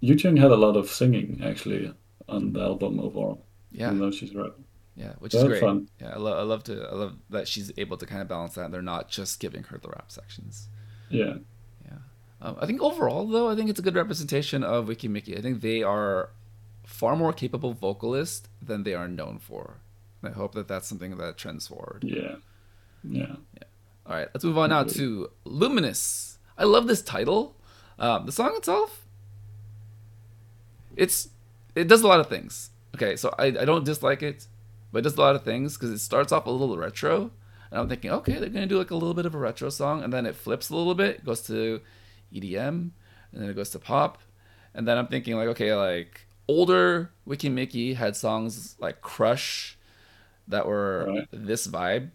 [0.00, 1.92] Yu Jung had a lot of singing actually
[2.28, 3.44] on the album overall.
[3.70, 4.52] Yeah, even though she's right.
[4.96, 5.60] yeah, which Well, is great.
[5.60, 5.88] fun.
[6.00, 8.54] Yeah, I, lo- I love to I love that she's able to kind of balance
[8.54, 8.70] that.
[8.70, 10.68] They're not just giving her the rap sections.
[11.08, 11.34] Yeah,
[12.42, 15.38] Um, I think overall, though, I think it's a good representation of Weki Meki.
[15.38, 16.30] I think they are
[16.84, 19.78] far more capable vocalist than they are known for.
[20.22, 22.04] And I hope that that's something that trends forward.
[23.02, 23.64] yeah, yeah.
[24.06, 26.38] All right, let's move on now to Luminous.
[26.58, 27.56] I love this title.
[27.98, 29.06] Um, the song itself,
[30.96, 31.28] it's
[31.74, 32.70] it does a lot of things.
[32.94, 34.46] Okay, so I, I don't dislike it,
[34.90, 37.30] but it does a lot of things because it starts off a little retro,
[37.70, 40.02] and I'm thinking, okay, they're gonna do like a little bit of a retro song,
[40.02, 41.80] and then it flips a little bit, goes to
[42.34, 42.90] EDM,
[43.32, 44.18] and then it goes to pop,
[44.74, 49.78] and then I'm thinking like, okay, like older Weki Meki had songs like Crush
[50.48, 51.28] that were Right.
[51.32, 52.10] this vibe.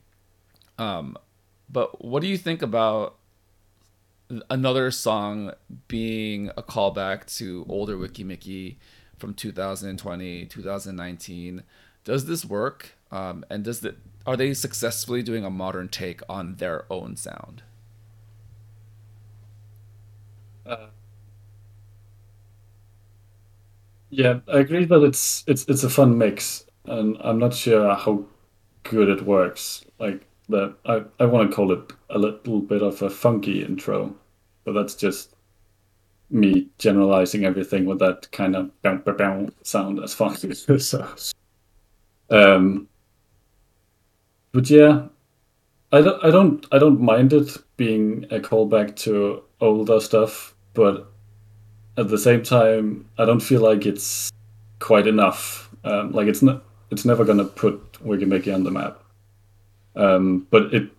[0.77, 1.17] Um,
[1.69, 3.17] but what do you think about
[4.49, 5.51] another song
[5.87, 8.75] being a callback to older Weki Meki
[9.17, 11.63] from 2020, 2019?
[12.03, 12.93] Does this work?
[13.11, 17.63] Um, and does the are they successfully doing a modern take on their own sound?
[24.09, 28.25] Yeah, I agree that it's it's it's a fun mix, and I'm not sure how
[28.83, 29.85] good it works.
[29.99, 34.15] Like that, I I want to call it a little bit of a funky intro,
[34.65, 35.35] but that's just
[36.29, 40.53] me generalizing everything with that kind of bow, bow, bow sound as funky.
[40.79, 41.07] so,
[42.29, 42.87] um,
[44.51, 45.07] but yeah,
[45.91, 51.13] I don't I don't I don't mind it being a callback to older stuff, but
[51.97, 54.31] at the same time, I don't feel like it's
[54.79, 55.69] quite enough.
[55.83, 59.03] Um, like it's not, it's never gonna put Weki Meki on the map.
[59.95, 60.89] Um, but it,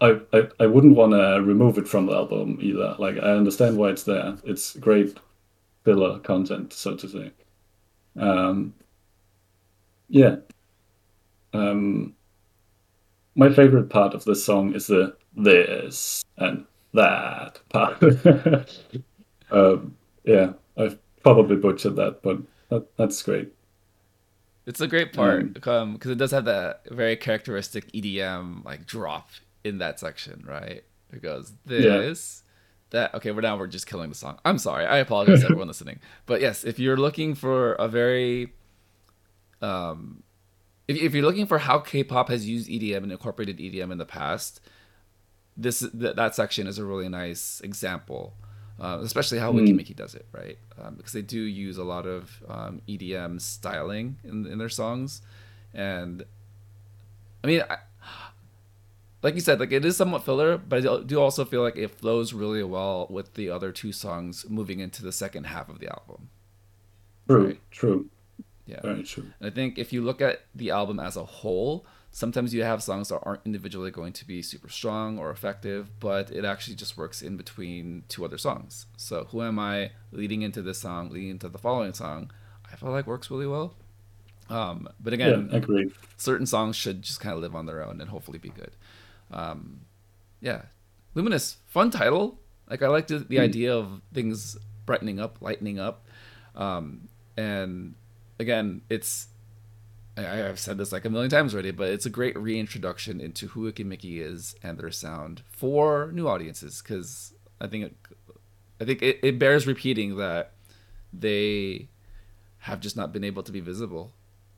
[0.00, 2.94] I, I, I wouldn't want to remove it from the album either.
[2.98, 4.36] Like I understand why it's there.
[4.44, 5.18] It's great
[5.84, 7.32] filler content, so to say.
[8.16, 8.74] Um,
[10.08, 10.36] yeah.
[11.52, 12.14] Um,
[13.34, 18.00] my favorite part of this song is the this and that part.
[19.50, 23.52] Um, yeah, I've probably butchered that, but that, that's great.
[24.66, 29.30] It's a great part because it does have that very characteristic EDM like drop
[29.62, 30.82] in that section, right?
[31.12, 32.42] It goes this,
[32.90, 33.14] that.
[33.14, 34.38] Okay, well now we're just killing the song.
[34.44, 34.84] I'm sorry.
[34.84, 36.00] I apologize to everyone listening.
[36.26, 38.54] But yes, if you're looking for a very,
[39.62, 40.24] um,
[40.88, 44.04] if, if you're looking for how K-pop has used EDM and incorporated EDM in the
[44.04, 44.60] past,
[45.56, 48.34] this th- that section is a really nice example.
[48.78, 50.58] Uh, especially how Weki Meki does it, right?
[50.82, 55.22] Um, because they do use a lot of um, EDM styling in, in their songs,
[55.72, 56.24] and
[57.42, 57.78] I mean, I,
[59.22, 61.90] like you said, like it is somewhat filler, but I do also feel like it
[61.90, 65.88] flows really well with the other two songs moving into the second half of the
[65.88, 66.28] album.
[67.28, 67.60] True, Right.
[67.70, 68.10] true,
[68.66, 69.32] Yeah, very true.
[69.40, 71.86] and I think if you look at the album as a whole,
[72.16, 76.30] sometimes you have songs that aren't individually going to be super strong or effective, but
[76.30, 78.86] it actually just works in between two other songs.
[78.96, 82.30] So Who Am I leading into this song, leading into the following song,
[82.72, 83.74] I feel like works really well.
[84.48, 85.92] Um, but again, yeah, agree.
[86.16, 88.70] certain songs should just kind of live on their own and hopefully be good.
[89.30, 89.80] Um,
[90.40, 90.62] yeah,
[91.14, 92.38] Luminous, fun title.
[92.70, 93.42] Like I like the, the mm.
[93.42, 96.06] idea of things brightening up, lightening up,
[96.54, 97.94] um, and
[98.38, 99.28] again, it's
[100.16, 103.48] I, have said this like a million times already, but it's a great reintroduction into
[103.48, 106.80] who Weki Meki is and their sound for new audiences.
[106.82, 107.96] Because I think it,
[108.80, 110.52] I think it, it bears repeating that
[111.12, 111.88] they
[112.60, 114.12] have just not been able to be visible,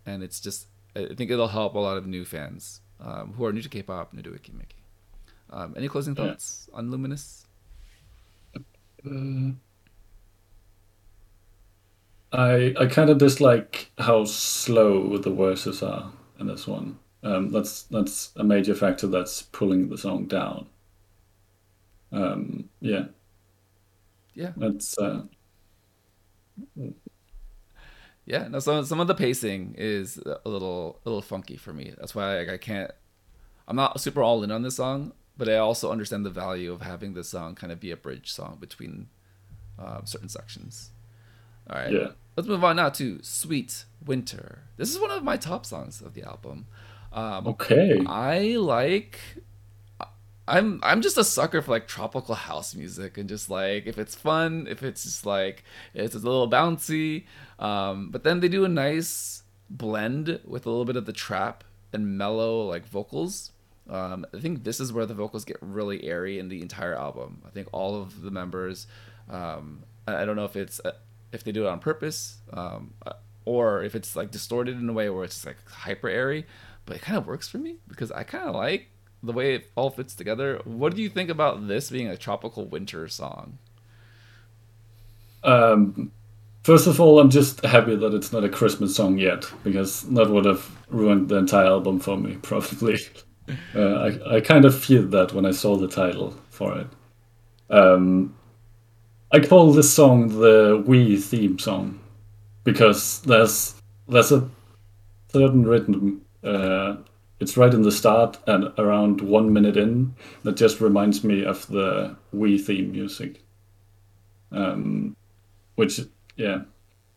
[0.07, 3.53] and it's just I think it'll help a lot of new fans um, who are
[3.53, 4.79] new to K-pop, new to Weki Meki.
[5.51, 6.79] Um, any closing thoughts yeah.
[6.79, 7.47] on Luminous?
[8.57, 9.53] Uh,
[12.33, 16.99] I I kind of dislike how slow the verses are in this one.
[17.23, 20.67] Um, that's that's a major factor that's pulling the song down.
[22.13, 23.07] Um, yeah.
[24.35, 24.53] Yeah.
[24.57, 24.97] That's.
[24.99, 25.23] Uh,
[28.27, 28.49] yeah.
[28.49, 28.59] No.
[28.59, 31.95] Some some of the pacing is a little a little funky for me.
[31.99, 32.91] That's why I, I can't.
[33.67, 36.83] I'm not super all in on this song, but I also understand the value of
[36.83, 39.09] having this song kind of be a bridge song between
[39.79, 40.91] uh, certain sections.
[41.71, 41.93] All right.
[41.93, 42.09] Yeah.
[42.37, 44.63] Let's move on now to Sweet Winter.
[44.77, 46.67] This is one of my top songs of the album.
[47.13, 48.01] Um, okay.
[48.07, 49.19] I like.
[50.47, 54.15] I'm I'm just a sucker for like tropical house music and just like if it's
[54.15, 57.25] fun, if it's just like it's a little bouncy,
[57.59, 61.65] um, but then they do a nice blend with a little bit of the trap
[61.93, 63.51] and mellow like vocals.
[63.91, 67.43] Um, I think this is where the vocals get really airy in the entire album.
[67.47, 68.87] I think all of the members,
[69.29, 70.81] um, I don't know if it's
[71.33, 73.13] if they do it on purpose, um, uh,
[73.45, 76.47] or if it's like distorted in a way where it's like hyper airy.
[76.87, 78.89] But it kind of works for me because I kind of like
[79.23, 80.61] the way it all fits together.
[80.65, 83.59] What do you think about this being a tropical winter song?
[85.43, 86.13] Um,
[86.65, 90.31] first of all, I'm just happy that it's not a Christmas song yet because that
[90.31, 92.99] would have ruined the entire album for me, probably.
[93.75, 96.89] uh, I, I kind of feel that when I saw the title for it.
[97.71, 98.35] Um,
[99.31, 102.01] I call this song the Wii theme song
[102.65, 103.75] because there's
[104.09, 104.49] there's a
[105.31, 106.23] certain rhythm.
[106.43, 106.97] Uh,
[107.39, 111.67] it's right in the start and around one minute in that just reminds me of
[111.69, 113.43] the Wii theme music.
[114.51, 115.15] Um,
[115.75, 116.01] which
[116.37, 116.63] yeah,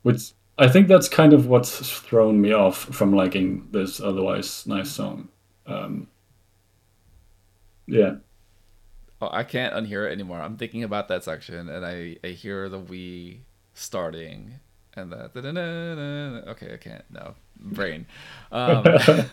[0.01, 4.91] which I think that's kind of what's thrown me off from liking this otherwise nice
[4.91, 5.29] song.
[5.65, 6.07] Um,
[7.87, 8.15] yeah.
[9.21, 10.39] Oh, I can't unhear it anymore.
[10.41, 13.39] I'm thinking about that section, and I I hear the Wii
[13.73, 14.59] starting,
[14.95, 15.31] and that
[16.47, 18.07] okay, I can't no brain.
[18.51, 19.31] Um, but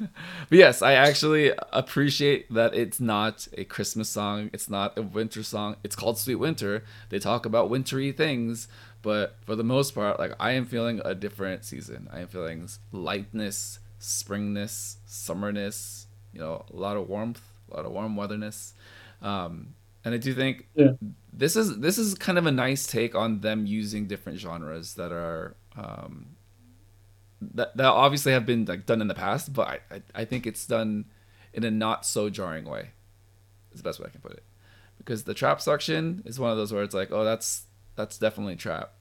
[0.50, 4.50] yes, I actually appreciate that it's not a Christmas song.
[4.52, 5.76] It's not a winter song.
[5.82, 6.84] It's called Sweet Winter.
[7.08, 8.68] They talk about wintry things,
[9.02, 12.08] but for the most part, like I am feeling a different season.
[12.12, 16.06] I am feeling lightness, springness, summerness.
[16.32, 18.74] You know, a lot of warmth, a lot of warm weatherness.
[19.22, 19.74] Um,
[20.08, 20.92] and I do think yeah.
[21.34, 25.12] this is this is kind of a nice take on them using different genres that
[25.12, 26.28] are um,
[27.42, 30.46] that that obviously have been like done in the past, but I, I, I think
[30.46, 31.04] it's done
[31.52, 32.92] in a not so jarring way.
[33.70, 34.42] Is the best way I can put it,
[34.96, 38.56] because the trap section is one of those where it's like, oh, that's that's definitely
[38.56, 38.94] trap,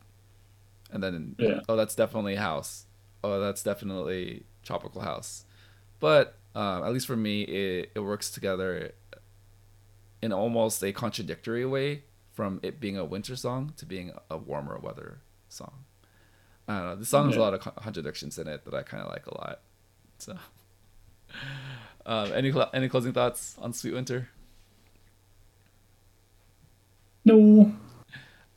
[0.92, 1.62] and then yeah.
[1.70, 2.86] oh, that's definitely house,
[3.24, 5.46] oh, that's definitely tropical house,
[6.02, 8.92] but uh, at least for me, it, it works together
[10.22, 12.04] in almost a contradictory way
[12.34, 15.86] from it being a winter song to being a warmer weather song.
[16.68, 16.96] I don't know.
[16.96, 19.38] The song has a lot of contradictions in it that I kind of like a
[19.38, 19.62] lot.
[20.18, 20.38] So,
[22.06, 24.30] um, any any closing thoughts on Sweet Winter?
[27.24, 27.74] No.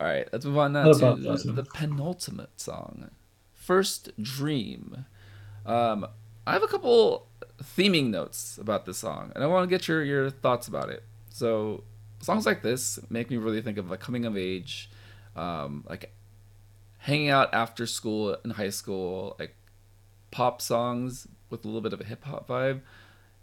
[0.01, 3.11] All right, let's move on now to the, the penultimate song,
[3.53, 5.05] "First Dream."
[5.67, 6.07] Um,
[6.47, 7.29] I have a couple
[7.63, 11.05] theming notes about this song, and I want to get your your thoughts about it.
[11.31, 11.85] So
[12.21, 14.91] songs like this make me really think of like coming of age,
[15.35, 16.13] um, like
[16.99, 19.57] hanging out after school in high school, like
[20.31, 22.81] pop songs with a little bit of a hip hop vibe.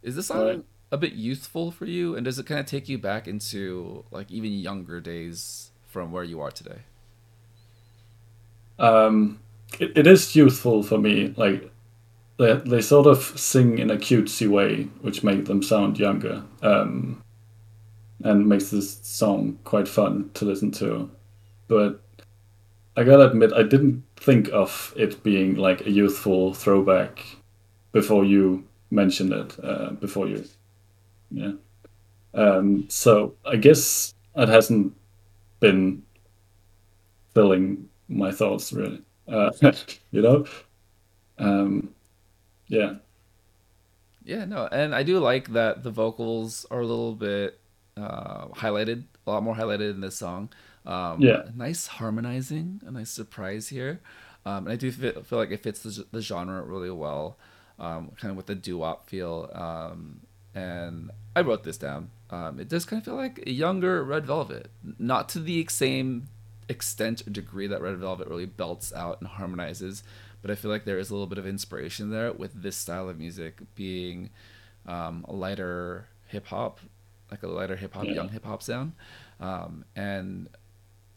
[0.03, 0.63] Is this song right.
[0.91, 4.31] a bit youthful for you, and does it kind of take you back into like
[4.31, 6.81] even younger days from where you are today?
[8.79, 9.39] Um,
[9.79, 11.33] it, it is youthful for me.
[11.35, 11.71] Like
[12.37, 16.43] they they sort of sing in a cutesy way, which make them sound younger.
[16.61, 17.23] Um,
[18.23, 21.09] and makes this song quite fun to listen to.
[21.67, 22.01] But
[22.95, 27.23] I gotta admit, I didn't think of it being like a youthful throwback
[27.91, 30.43] before you mentioned it uh, before you.
[31.29, 31.53] Yeah.
[32.33, 34.93] Um, so I guess it hasn't
[35.59, 36.03] been
[37.33, 39.01] filling my thoughts really.
[39.27, 39.51] Uh,
[40.11, 40.45] you know.
[41.37, 41.93] Um,
[42.67, 42.95] yeah.
[44.23, 47.59] Yeah, no, and I do like that the vocals are a little bit
[47.97, 50.49] uh, highlighted, a lot more highlighted in this song.
[50.85, 51.43] Um, Yeah.
[51.55, 53.99] nice harmonizing, a nice surprise here,
[54.45, 57.37] um, and I do feel, feel like it fits the, the genre really well,
[57.79, 59.49] um, kind of with the doo-wop feel.
[59.53, 60.21] Um,
[60.55, 62.09] and I wrote this down.
[62.29, 66.29] Um, it does kind of feel like a younger Red Velvet, not to the same
[66.69, 70.03] extent or degree that Red Velvet really belts out and harmonizes,
[70.41, 73.07] but I feel like there is a little bit of inspiration there with this style
[73.09, 74.29] of music being
[74.85, 76.79] um, a lighter hip hop,
[77.31, 78.13] like a lighter hip hop, Yeah.
[78.13, 78.93] young hip hop sound,
[79.39, 80.49] um, and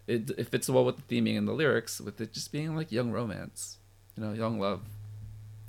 [0.06, 2.90] it, it fits well with the theming and the lyrics, with it just being like
[2.90, 3.78] young romance,
[4.16, 4.82] you know, young love,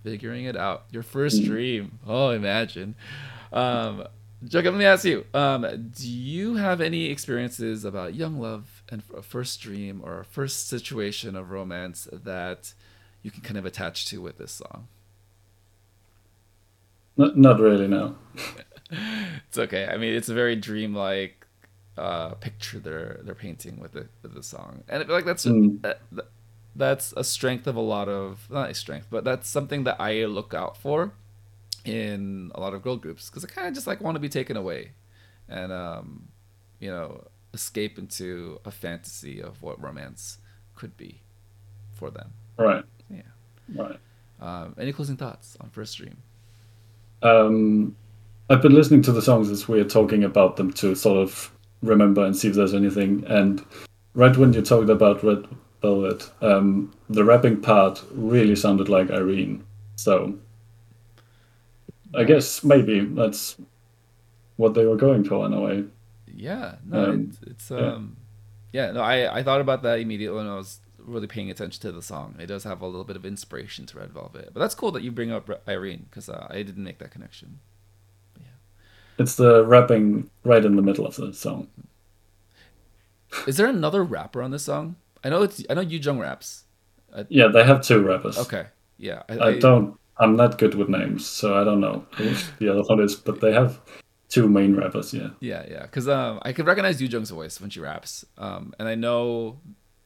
[0.04, 1.46] figuring it out, your first Mm.
[1.46, 2.00] dream.
[2.08, 2.96] Oh, imagine.
[3.54, 4.04] Um,
[4.44, 5.62] Jacob, let me ask you: um,
[5.96, 10.68] Do you have any experiences about young love and a first dream or a first
[10.68, 12.74] situation of romance that
[13.22, 14.88] you can kind of attach to with this song?
[17.18, 17.88] Not, not really.
[17.88, 18.16] No.
[18.92, 19.88] It's okay.
[19.88, 21.46] I mean, it's a very dreamlike
[21.98, 25.46] uh, picture they're they're painting with the with the song, and I feel like that's
[25.46, 25.82] Mm.
[25.82, 26.30] that, that-
[26.74, 30.24] that's a strength of a lot of not a strength, but that's something that I
[30.26, 31.12] look out for
[31.84, 34.30] in a lot of girl groups because I kind of just like want to be
[34.30, 34.92] taken away,
[35.50, 36.30] and um,
[36.80, 40.38] you know, escape into a fantasy of what romance
[40.76, 41.22] could be
[41.94, 42.32] for them.
[42.58, 42.86] Right.
[43.10, 43.22] Yeah.
[43.76, 44.00] Right.
[44.40, 46.18] Um, any closing thoughts on First Dream?
[47.22, 47.96] Um,
[48.52, 51.54] I've been listening to the songs as we are talking about them to sort of
[51.82, 53.24] remember and see if there's anything.
[53.26, 53.66] And
[54.14, 55.48] right when you talked about Red
[55.82, 59.64] Velvet, um, the rapping part really sounded like Irene.
[59.96, 60.38] So
[62.14, 63.56] I guess maybe that's
[64.58, 65.86] what they were going for in a way.
[66.28, 67.94] Yeah, no, Um, it's, it's yeah.
[67.94, 68.18] um,
[68.74, 71.94] yeah, no, I I thought about that immediately when I was really paying attention to
[71.94, 72.36] the song.
[72.38, 75.04] It does have a little bit of inspiration to Red Velvet, but that's cool that
[75.04, 77.60] you bring up Irene because uh, I didn't make that connection.
[79.22, 81.68] It's the rapping right in the middle of the song.
[83.48, 84.96] Is there another rapper on this song?
[85.24, 86.64] I know it's I know Yu Jung raps.
[87.30, 88.38] Yeah, they have two rappers.
[88.38, 88.66] Okay,
[88.98, 89.98] yeah, I don't.
[90.18, 93.16] I'm not good with names, so I don't know who the other one is.
[93.16, 93.80] But they have
[94.30, 95.14] two main rappers.
[95.14, 95.30] Yeah.
[95.40, 98.88] Yeah, yeah, because um, I can recognize Yu Jung's voice when she raps, um, and
[98.88, 99.60] I know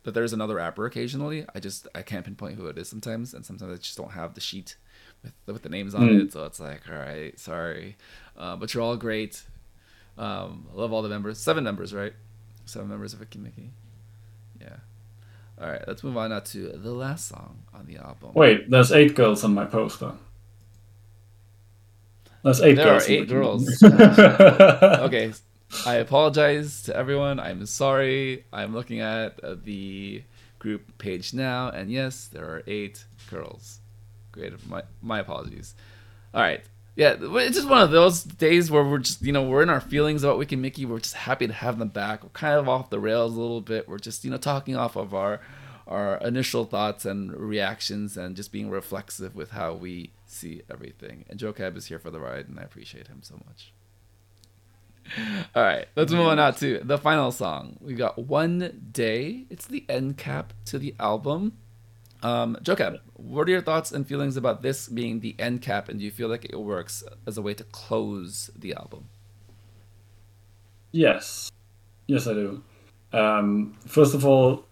[0.03, 1.45] that there's another rapper occasionally.
[1.55, 4.33] I just I can't pinpoint who it is sometimes, and sometimes I just don't have
[4.35, 4.77] the sheet
[5.23, 6.25] with with the names on Mm.
[6.25, 7.97] it, so it's like, all right, sorry,
[8.37, 9.41] uh, but you're all great.
[10.17, 12.13] Um, I love all the members, seven members, right?
[12.65, 13.71] Seven members of Mickey.
[14.59, 14.77] Yeah.
[15.61, 18.31] All right, let's move on now to the last song on the album.
[18.33, 20.13] Wait, there's eight girls on my poster.
[22.43, 23.07] There's eight There are girls.
[23.07, 23.83] in eight girls.
[23.83, 25.33] okay
[25.85, 30.21] i apologize to everyone i'm sorry i'm looking at uh, the
[30.59, 33.79] group page now and yes there are eight girls
[34.31, 35.73] great my, my apologies
[36.33, 36.63] all right
[36.95, 39.81] yeah it's just one of those days where we're just you know we're in our
[39.81, 42.89] feelings about Weki Meki we're just happy to have them back we're kind of off
[42.89, 45.41] the rails a little bit we're just you know talking off of our
[45.87, 51.39] our initial thoughts and reactions and just being reflexive with how we see everything and
[51.39, 53.71] joe cab is here for the ride and i appreciate him so much
[55.55, 57.77] all right, let's move on now to the final song.
[57.79, 59.45] We got One Day.
[59.49, 61.53] It's the end cap to the album.
[62.25, 65.99] Um, Jokab, what are your thoughts and feelings about this being the end cap, and
[65.99, 69.09] do you feel like it works as a way to close the album?
[70.91, 71.51] Yes,
[72.07, 72.63] yes, I do.
[73.13, 74.65] Um, first of all,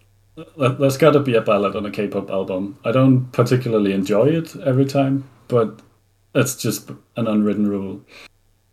[0.56, 2.76] there- there's got to be a ballad on a K-pop album.
[2.84, 5.80] I don't particularly enjoy it every time, but
[6.34, 8.00] it's just an unwritten rule.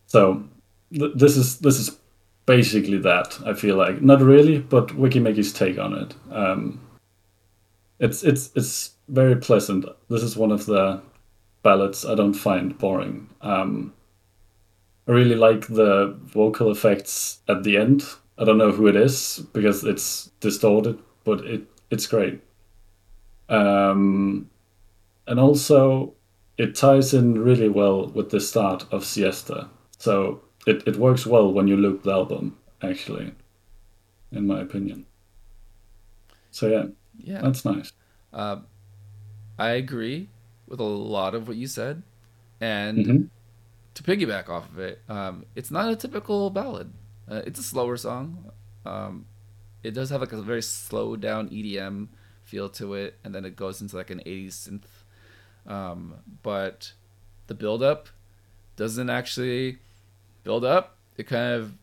[0.08, 0.44] So
[0.92, 1.98] th- this is this is
[2.48, 3.38] basically that.
[3.46, 6.16] I feel like not really, but Weki Meki's take on it.
[6.32, 6.80] Um,
[8.02, 9.86] it's it's it's very pleasant.
[10.10, 11.02] This is one of the
[11.64, 13.30] ballads I don't find boring.
[13.42, 13.94] Um,
[15.08, 18.04] I really like the vocal effects at the end.
[18.38, 22.42] I don't know who it is because it's distorted, but it it's great.
[23.48, 24.50] Um,
[25.28, 26.16] and also,
[26.58, 29.70] it ties in really well with the start of Siesta.
[30.00, 33.34] So it, it works well when you loop the album, actually,
[34.32, 35.06] in my opinion.
[36.50, 36.86] So yeah,
[37.24, 37.94] Yeah, that's nice.
[38.34, 38.58] uh,
[39.60, 40.30] I agree
[40.68, 42.04] with a lot of what you said,
[42.60, 43.30] and Mhm.
[43.96, 46.92] to piggyback off of it, um, it's not a typical ballad.
[47.30, 48.52] Uh, it's a slower song.
[48.86, 49.26] Um,
[49.84, 52.10] it does have like a very slow down EDM
[52.44, 55.72] feel to it, and then it goes into like an 80s synth.
[55.72, 56.94] Um, but
[57.48, 58.10] the build up
[58.76, 59.78] doesn't actually
[60.44, 60.98] build up.
[61.18, 61.74] It kind of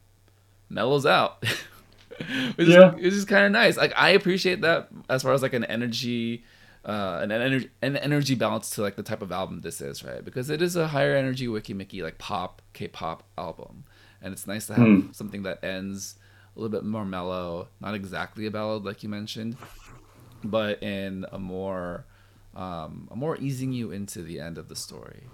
[0.68, 1.44] mellows out.
[2.56, 2.94] which Yeah.
[2.96, 3.76] is, is kind of nice.
[3.76, 6.44] Like I appreciate that as far as like an energy,
[6.84, 10.24] uh, an energy, an energy balance to like the type of album this is, right?
[10.24, 13.84] Because it is a higher energy Weki Meki like pop K-pop album,
[14.22, 15.12] and it's nice to have Hmm.
[15.12, 16.16] something that ends
[16.56, 19.56] a little bit more mellow, not exactly a ballad like you mentioned,
[20.42, 22.04] but in a more,
[22.56, 25.24] um, a more easing you into the end of the story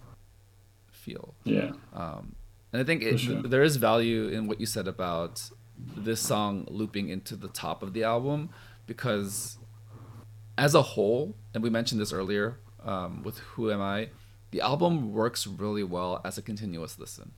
[0.90, 1.34] feel.
[1.44, 1.72] Yeah.
[1.92, 3.40] And I think it, sure.
[3.42, 7.92] there is value in what you said about this song looping into the top of
[7.92, 8.50] the album
[8.86, 9.58] because,
[10.56, 14.08] as a whole, and we mentioned this earlier um, with Who Am I,
[14.50, 17.32] the album works really well as a continuous listen.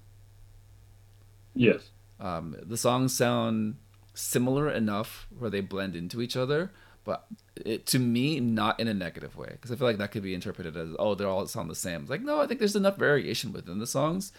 [1.55, 1.91] Yes.
[2.21, 3.77] Um, the songs sound
[4.13, 6.73] similar enough where they blend into each other,
[7.05, 9.51] but it, to me, not in a negative way.
[9.53, 12.03] Because I feel like that could be interpreted as, oh, they all sound the same.
[12.03, 14.33] It's like, no, I think there's enough variation within the songs,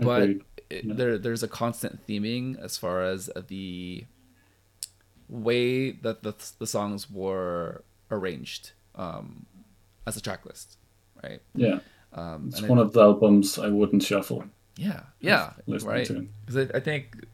[0.00, 0.28] but
[0.70, 0.94] it, Yeah.
[0.94, 4.04] there there's a constant theming as far as the
[5.28, 9.46] way that the, the songs were arranged um,
[10.06, 10.76] as a track list,
[11.22, 11.40] right?
[11.54, 11.80] Yeah.
[12.12, 14.44] Um, It's one I- of the albums I wouldn't shuffle.
[14.76, 15.52] yeah, yeah,
[15.84, 16.08] right.
[16.44, 17.24] Because I, I think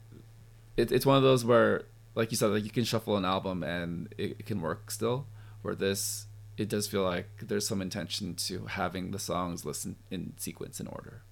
[0.77, 3.63] it, it's one of those where, like you said, like you can shuffle an album
[3.63, 5.27] and it, it can work still.
[5.63, 10.35] Where this, it does feel like there's some intention to having the songs listen in
[10.37, 11.23] sequence in order.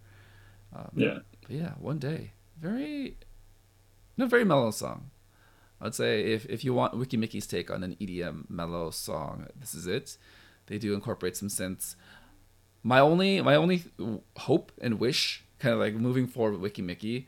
[0.74, 1.18] Um, Yeah.
[1.42, 3.16] But yeah, one day, very,
[4.16, 5.10] no, very mellow song.
[5.80, 9.74] I'd say if if you want Weki Meki's take on an EDM mellow song, this
[9.74, 10.16] is it.
[10.66, 11.96] They do incorporate some synths.
[12.82, 13.84] My only my only
[14.36, 17.26] hope and wish, kind of like moving forward with Weki Meki,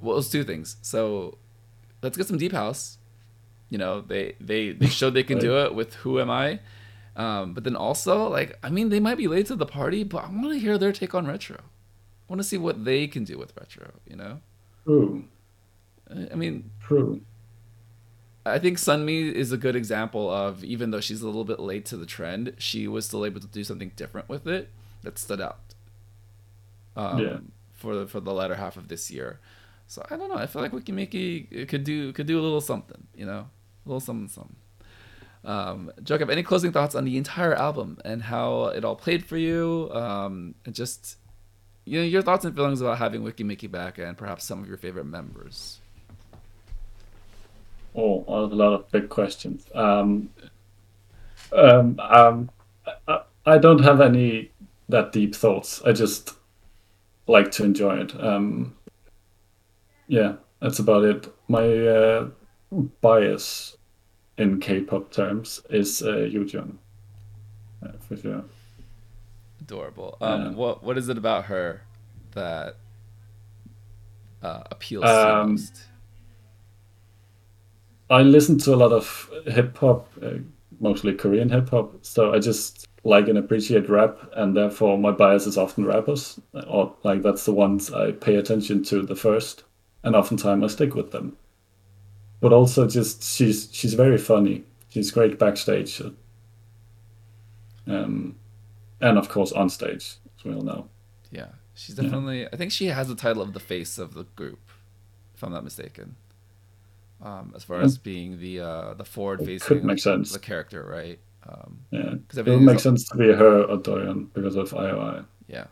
[0.00, 0.76] well, it's two things.
[0.80, 1.38] So
[2.02, 2.98] let's get some deep house.
[3.68, 6.60] You know, they they they showed they can do it with Who Am I.
[7.14, 10.24] Um, but then also, like, I mean, they might be late to the party, but
[10.24, 11.58] I want to hear their take on retro.
[12.32, 13.90] Want to see what they can do with retro.
[14.08, 14.40] You know,
[14.86, 15.24] True.
[16.10, 17.20] I mean, True.
[18.46, 21.84] I think Sunmi is a good example of even though she's a little bit late
[21.86, 24.70] to the trend, she was still able to do something different with it
[25.02, 25.60] that stood out.
[26.96, 27.38] Um, Yeah.
[27.74, 29.38] For the, for the latter half of this year,
[29.86, 30.36] so I don't know.
[30.36, 33.50] I feel like Weki Meki could do could do a little something, you know,
[33.84, 34.56] a little something something.
[35.44, 39.36] Um, Jacob, any closing thoughts on the entire album and how it all played for
[39.36, 39.90] you?
[39.92, 41.18] Um, and just
[41.84, 44.68] you know your thoughts and feelings about having Weki Meki back and perhaps some of
[44.68, 45.80] your favorite members.
[47.94, 49.66] Oh, a lot of big questions.
[49.74, 50.30] Um,
[51.52, 52.50] um, um,
[53.06, 54.50] I, I don't have any
[54.88, 55.82] that deep thoughts.
[55.84, 56.34] I just
[57.26, 58.22] like to enjoy it.
[58.22, 58.76] Um,
[60.06, 61.32] yeah, that's about it.
[61.48, 62.28] My uh,
[63.00, 63.76] bias
[64.38, 66.78] in K-pop terms is uh, Yoo Jung,
[67.84, 68.44] uh, for sure.
[69.62, 70.16] Adorable.
[70.20, 71.82] Um, what what is it about her
[72.32, 72.76] that
[74.42, 75.82] uh, appeals to you Um, most?
[78.10, 80.38] I listen to a lot of hip hop, uh,
[80.80, 82.04] mostly Korean hip hop.
[82.04, 86.94] So I just like and appreciate rap, and therefore my bias is often rappers, or
[87.04, 89.64] like that's the ones I pay attention to the first,
[90.02, 91.36] and oftentimes I stick with them.
[92.40, 94.64] But also, just she's she's very funny.
[94.88, 96.02] She's great backstage,
[97.86, 98.34] um,
[99.02, 100.88] and of course on stage, as we all know.
[101.30, 102.46] Yeah, she's definitely.
[102.46, 104.60] I think she has the title of the face of the group,
[105.34, 106.16] if I'm not mistaken.
[107.20, 110.32] Um, as far as being the uh, the forward Could facing make sense.
[110.32, 111.18] the character, right?
[111.48, 115.24] Um, Yeah, 'Cause it would make sense to be her or Doyeon because of IOI.
[115.48, 115.66] yeah,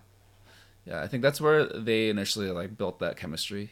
[0.86, 1.00] yeah.
[1.02, 3.70] I think that's where they initially like built that chemistry.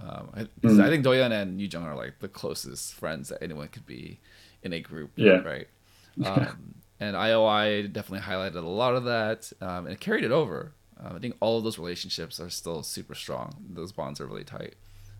[0.00, 0.80] Um, I, Mm.
[0.80, 4.20] I think Doyeon and Jung are like the closest friends that anyone could be
[4.62, 5.10] in a group.
[5.16, 5.38] Yeah.
[5.40, 5.68] Right.
[6.24, 10.72] Um, and IOI definitely highlighted a lot of that um, and it carried it over.
[11.00, 13.54] Um, I think all of those relationships are still super strong.
[13.70, 14.74] Those bonds are really tight.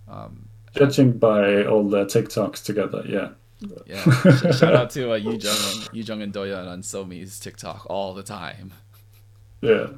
[0.09, 3.31] Um, Judging by all the TikToks together, yeah.
[3.87, 4.03] yeah.
[4.53, 8.23] Shout out to uh, Yoo Jung, Yoo Jung and Doyeon on Somi's TikTok all the
[8.23, 8.73] time.
[9.61, 9.89] Yeah.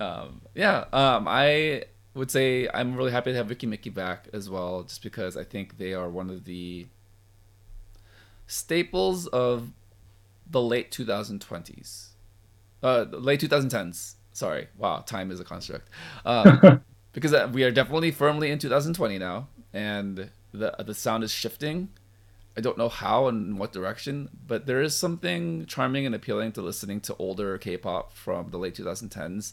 [0.00, 4.48] um, yeah, um, I would say I'm really happy to have Weki Meki back as
[4.48, 6.86] well, just because I think they are one of the
[8.46, 9.70] staples of
[10.50, 12.08] the late 2020s,
[12.82, 14.14] uh, late 2010s.
[14.32, 15.88] Sorry, wow, time is a construct.
[16.24, 16.82] Um,
[17.12, 21.90] because uh, we are definitely firmly in 2020 now, and the the sound is shifting.
[22.56, 26.52] I don't know how and in what direction, but there is something charming and appealing
[26.52, 29.52] to listening to older K-pop from the late 2010s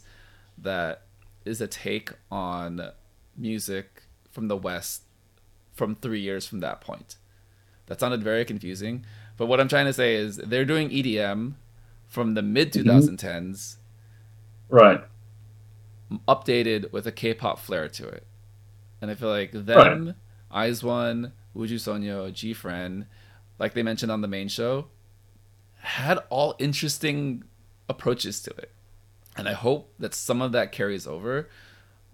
[0.58, 1.02] that
[1.44, 2.90] is a take on
[3.36, 5.02] music from the West
[5.72, 7.16] from three years from that point.
[7.86, 9.04] That sounded very confusing,
[9.36, 11.54] but what I'm trying to say is they're doing EDM
[12.06, 12.88] from the mid mm-hmm.
[12.88, 13.76] 2010s
[14.68, 15.00] Right.
[16.28, 18.26] updated with a K-pop flair to it,
[19.00, 20.14] and I feel like them,
[20.50, 20.68] right.
[20.68, 23.06] IZ*ONE, Wuju Sonyo, GFriend,
[23.58, 24.88] like they mentioned on the main show,
[25.78, 27.44] had all interesting
[27.88, 28.72] approaches to it,
[29.36, 31.48] and I hope that some of that carries over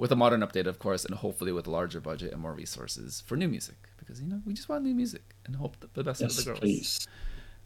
[0.02, 3.22] with a modern update, of course, and hopefully with a larger budget and more resources
[3.24, 6.20] for new music because you know we just want new music and hope the best
[6.20, 6.58] yes, of the girls.
[6.58, 7.06] Please.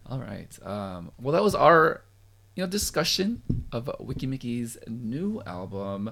[0.04, 0.58] All right.
[0.62, 2.02] Um, well, that was our
[2.54, 3.40] you know discussion
[3.72, 6.10] of Weki Meki's new album.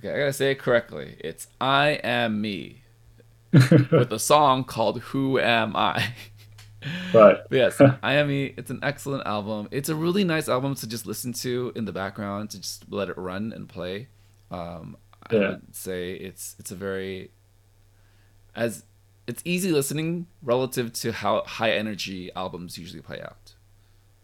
[0.00, 1.14] Okay, I gotta say it correctly.
[1.20, 2.82] It's "I Am Me"
[3.52, 6.14] with a song called "Who Am I."
[7.12, 7.38] Right.
[7.50, 8.54] yes, I Am Me.
[8.56, 9.66] It's an excellent album.
[9.72, 13.08] It's a really nice album to just listen to in the background to just let
[13.08, 14.06] it run and play.
[14.52, 15.48] Um, I yeah.
[15.50, 17.30] would say it's it's a very
[18.54, 18.84] as
[19.26, 23.54] it's easy listening relative to how high energy albums usually play out.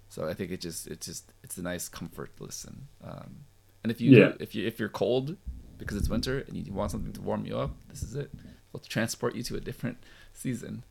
[0.09, 2.88] So I think it just it just it's a nice comfort listen.
[3.03, 3.45] Um,
[3.82, 4.32] and if you yeah.
[4.40, 5.36] if you if you're cold
[5.76, 8.30] because it's winter and you want something to warm you up, this is it.
[8.70, 9.99] It'll transport you to a different
[10.32, 10.84] season.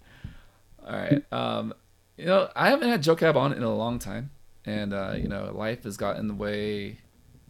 [0.86, 1.24] All right.
[1.32, 1.74] Um,
[2.18, 4.30] you know, I haven't had Joe Cab on in a long time,
[4.66, 7.00] and uh, you know, life has got in the way,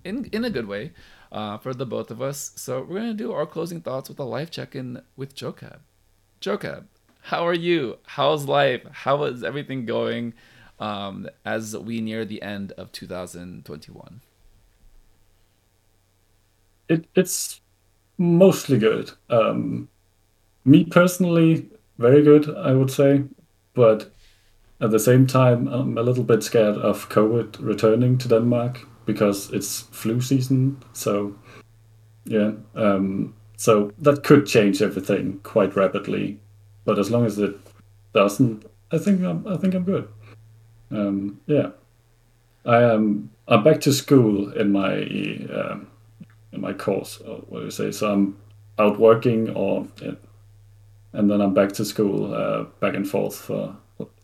[0.05, 0.93] in in a good way,
[1.33, 2.51] uh, for the both of us.
[2.55, 5.81] So we're gonna do our closing thoughts with a life check-in with Joe Cab.
[6.39, 6.85] Jokab,
[7.23, 7.97] how are you?
[8.05, 8.81] How's life?
[8.91, 10.33] How is everything going
[10.79, 14.21] um, as we near the end of 2021?
[16.89, 17.61] It, it's
[18.17, 19.11] mostly good.
[19.29, 19.89] Um,
[20.65, 23.23] me personally, very good, I would say.
[23.73, 24.11] But
[24.81, 29.51] at the same time, I'm a little bit scared of COVID returning to Denmark because
[29.51, 30.81] it's flu season.
[30.93, 31.35] So,
[32.25, 32.51] yeah.
[32.75, 36.39] Um, so that could change everything quite rapidly.
[36.85, 37.55] But as long as it
[38.13, 40.07] doesn't, I think I'm, I think I'm good.
[40.91, 41.69] Um, yeah,
[42.65, 43.31] I am.
[43.47, 44.97] I'm back to school in my
[45.53, 45.87] um,
[46.51, 47.21] in my course.
[47.25, 47.91] What do you say?
[47.91, 48.37] So I'm
[48.77, 49.87] out working, or
[51.13, 53.75] and then I'm back to school, uh, back and forth for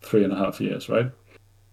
[0.02, 1.10] three and a half years, right?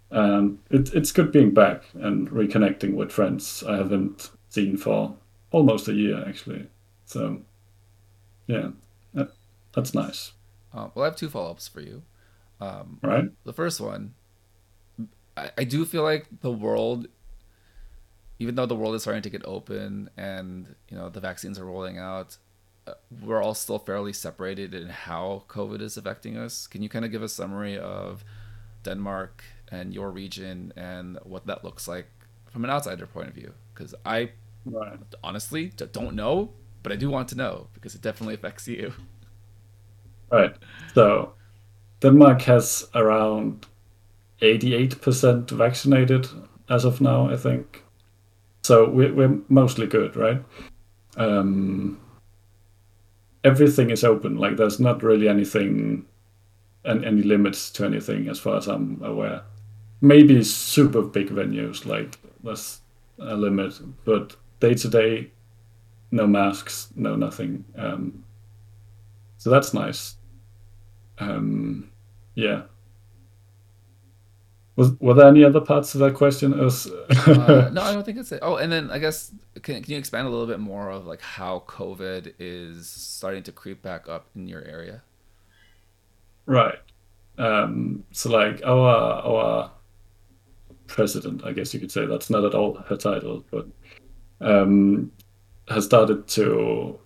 [0.09, 5.15] And it, it's good being back and reconnecting with friends I haven't seen for
[5.51, 6.67] almost a year, actually.
[7.05, 7.41] So
[8.47, 8.69] yeah,
[9.13, 9.31] that,
[9.73, 10.33] that's nice.
[10.73, 12.03] Uh, well, I have two follow ups for you.
[12.59, 13.25] Um, right.
[13.43, 14.13] The first one,
[15.35, 17.07] I, I do feel like the world,
[18.39, 21.65] even though the world is starting to get open and you know the vaccines are
[21.65, 22.37] rolling out,
[22.87, 26.67] uh, we're all still fairly separated in how COVID is affecting us.
[26.67, 28.23] Can you kind of give a summary of
[28.83, 32.07] Denmark and your region and what that looks like
[32.51, 33.53] from an outsider point of view?
[33.73, 34.31] Because I
[34.65, 34.99] right.
[35.23, 36.53] honestly don't know
[36.87, 38.93] but I do want to know because it definitely affects you.
[40.31, 40.55] Right.
[40.93, 41.33] So
[41.99, 43.65] Denmark has around
[44.41, 46.27] 88% vaccinated
[46.69, 47.83] as of now, I think.
[48.63, 50.41] So we're, we're mostly good, right?
[51.17, 51.99] Um,
[53.43, 54.37] everything is open.
[54.37, 56.05] Like there's not really anything,
[56.85, 59.41] and any limits to anything as far as I'm aware.
[60.01, 62.81] Maybe super big venues, like there's
[63.19, 65.31] a limit, but day to day,
[66.11, 67.65] no masks, no nothing.
[67.75, 68.23] Um,
[69.37, 70.15] so that's nice.
[71.19, 71.89] Um,
[72.35, 72.63] yeah.
[74.75, 76.57] Was were there any other parts of that question?
[76.57, 76.85] Was...
[77.09, 78.39] uh, no, I don't think it's it.
[78.43, 79.31] Oh, and then I guess
[79.63, 83.51] can can you expand a little bit more of like how COVID is starting to
[83.51, 85.01] creep back up in your area?
[86.45, 86.77] Right.
[87.39, 88.87] Um, so like our
[89.25, 89.71] our
[90.97, 93.67] president, I guess you could say that's not at all her title, but
[94.41, 95.11] um,
[95.69, 96.99] has started to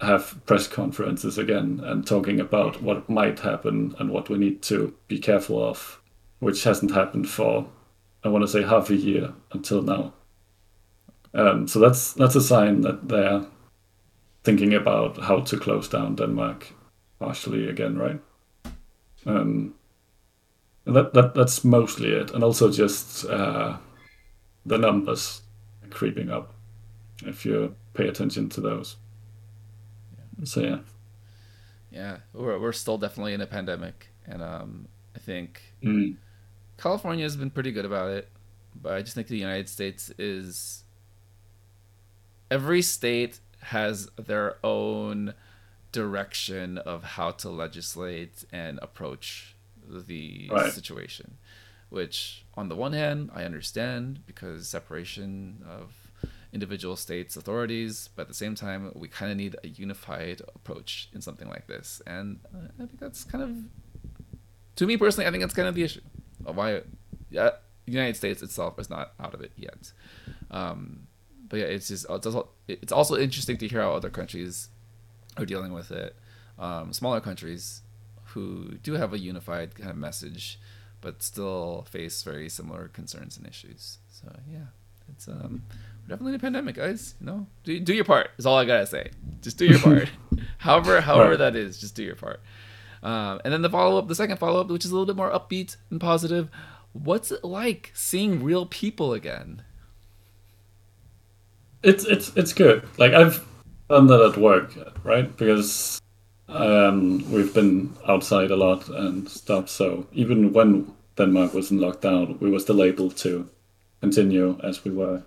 [0.00, 4.94] have press conferences again and talking about what might happen and what we need to
[5.08, 6.00] be careful of,
[6.38, 7.66] which hasn't happened for
[8.22, 10.12] I want to say half a year until now.
[11.34, 13.44] Um, so that's that's a sign that they're
[14.44, 16.72] thinking about how to close down Denmark
[17.18, 18.20] partially again, right?
[19.26, 19.74] Um,
[20.86, 23.76] that that that's mostly it, and also just uh,
[24.66, 25.42] the numbers
[25.90, 26.54] creeping up.
[27.24, 28.96] If you pay attention to those.
[30.16, 30.44] Yeah.
[30.44, 30.78] So yeah.
[31.90, 36.16] Yeah, we're we're still definitely in a pandemic, and um, I think mm.
[36.76, 38.28] California has been pretty good about it,
[38.74, 40.82] but I just think the United States is.
[42.50, 45.34] Every state has their own
[45.92, 49.53] direction of how to legislate and approach
[49.88, 50.72] the right.
[50.72, 51.38] situation,
[51.90, 55.94] which on the one hand I understand because separation of
[56.54, 61.08] individual states' authorities, but at the same time, we kind of need a unified approach
[61.12, 62.00] in something like this.
[62.06, 63.56] And I think that's kind of,
[64.76, 66.00] to me personally, I think that's kind of the issue
[66.46, 66.82] of why
[67.30, 67.50] yeah,
[67.86, 69.92] the United States itself is not out of it yet.
[70.50, 71.08] Um,
[71.48, 74.68] but yeah, it's just it's also, it's also interesting to hear how other countries
[75.36, 76.14] are dealing with it.
[76.56, 77.82] Um, smaller countries
[78.34, 80.58] who do have a unified kind of message,
[81.00, 83.98] but still face very similar concerns and issues.
[84.10, 84.66] So yeah,
[85.10, 85.62] it's um
[86.08, 87.14] definitely in a pandemic, guys.
[87.20, 88.30] You know, do do your part.
[88.36, 89.10] Is all I gotta say.
[89.40, 90.08] Just do your part.
[90.58, 91.38] however, however right.
[91.38, 92.40] that is, just do your part.
[93.02, 95.16] Um, and then the follow up, the second follow up, which is a little bit
[95.16, 96.48] more upbeat and positive.
[96.92, 99.62] What's it like seeing real people again?
[101.82, 102.82] It's it's it's good.
[102.98, 103.46] Like I've
[103.90, 104.72] done that at work,
[105.04, 105.36] right?
[105.36, 106.00] Because
[106.48, 109.68] um, we've been outside a lot and stuff.
[109.68, 113.48] So even when Denmark was in lockdown, we were still able to
[114.00, 115.22] continue as we were.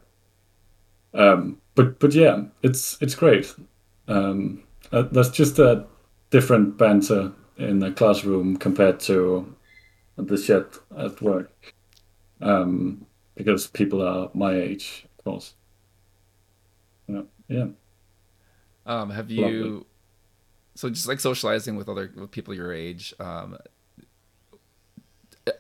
[1.14, 3.54] Um, but but yeah, it's it's great.
[4.08, 5.86] Um, uh, that's just a
[6.30, 9.56] different banter in the classroom compared to
[10.18, 11.52] the shit at work.
[12.42, 13.06] Um,
[13.36, 15.54] because people are my age, of course.
[17.08, 17.22] Yeah.
[17.48, 17.68] yeah.
[18.86, 19.42] Um, have you?
[19.42, 19.86] Lovely.
[20.78, 23.12] So just like socializing with other with people your age.
[23.20, 23.58] Um,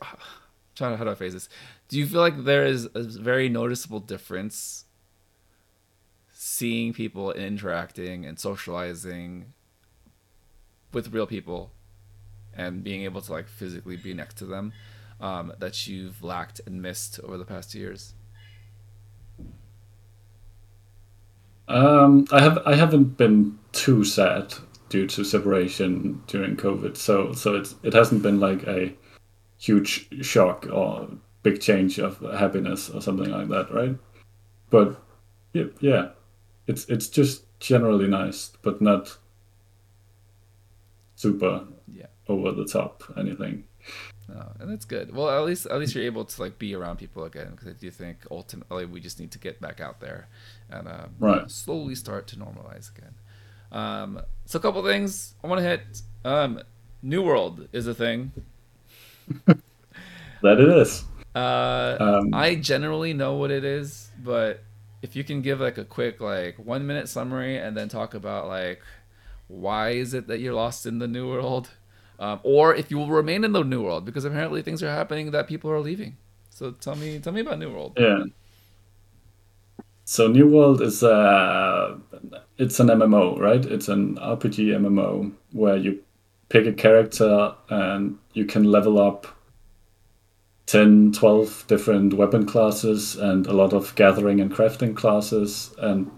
[0.76, 1.50] trying to how do I phrase this?
[1.88, 4.86] Do you feel like there is a very noticeable difference
[6.32, 9.54] seeing people interacting and socializing
[10.94, 11.72] with real people
[12.54, 14.72] and being able to like physically be next to them
[15.20, 18.14] um, that you've lacked and missed over the past years?
[21.68, 24.54] Um, I have I haven't been too sad
[24.90, 28.94] due to separation during COVID, so so it's it hasn't been like a
[29.58, 31.10] huge shock or
[31.44, 33.98] big change of happiness or something like that, right?
[34.70, 35.02] But
[35.54, 36.10] yeah, yeah
[36.68, 39.18] it's it's just generally nice, but not
[41.16, 43.64] super yeah over the top anything.
[44.28, 45.16] No, and that's good.
[45.16, 47.72] Well, at least at least you're able to like be around people again because I
[47.72, 50.28] do think ultimately we just need to get back out there
[50.70, 51.50] and uh, right.
[51.50, 53.16] slowly start to normalize again.
[53.72, 56.02] Um, so a couple things I want to hit.
[56.24, 56.62] Um,
[57.02, 58.32] New World is a thing.
[59.46, 61.04] that it is.
[61.36, 64.64] Uh, um, I generally know what it is, but
[65.02, 68.48] if you can give like a quick like one minute summary and then talk about
[68.48, 68.82] like
[69.48, 71.70] why is it that you're lost in the new world
[72.20, 75.32] um, or if you will remain in the new world because apparently things are happening
[75.32, 76.18] that people are leaving
[76.50, 78.24] so tell me tell me about new world yeah
[80.10, 82.00] so new world is a
[82.58, 86.00] it's an mmo right it's an rpg mmo where you
[86.48, 89.28] pick a character and you can level up
[90.68, 96.10] 10, 12 different weapon classes and a lot of gathering and crafting classes and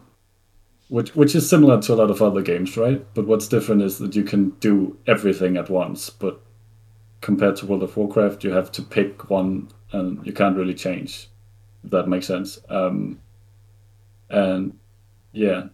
[0.87, 3.05] which which is similar to a lot of other games, right?
[3.13, 6.09] But what's different is that you can do everything at once.
[6.09, 6.41] But
[7.21, 11.29] compared to World of Warcraft, you have to pick one and you can't really change.
[11.83, 12.57] If that makes sense.
[12.69, 13.19] Um,
[14.29, 14.77] and
[15.31, 15.67] yeah,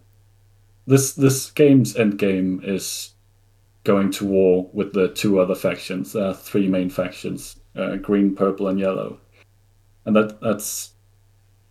[0.86, 3.14] this this game's end game is
[3.84, 6.12] going to war with the two other factions.
[6.12, 9.18] There are three main factions: uh, green, purple, and yellow.
[10.04, 10.92] And that that's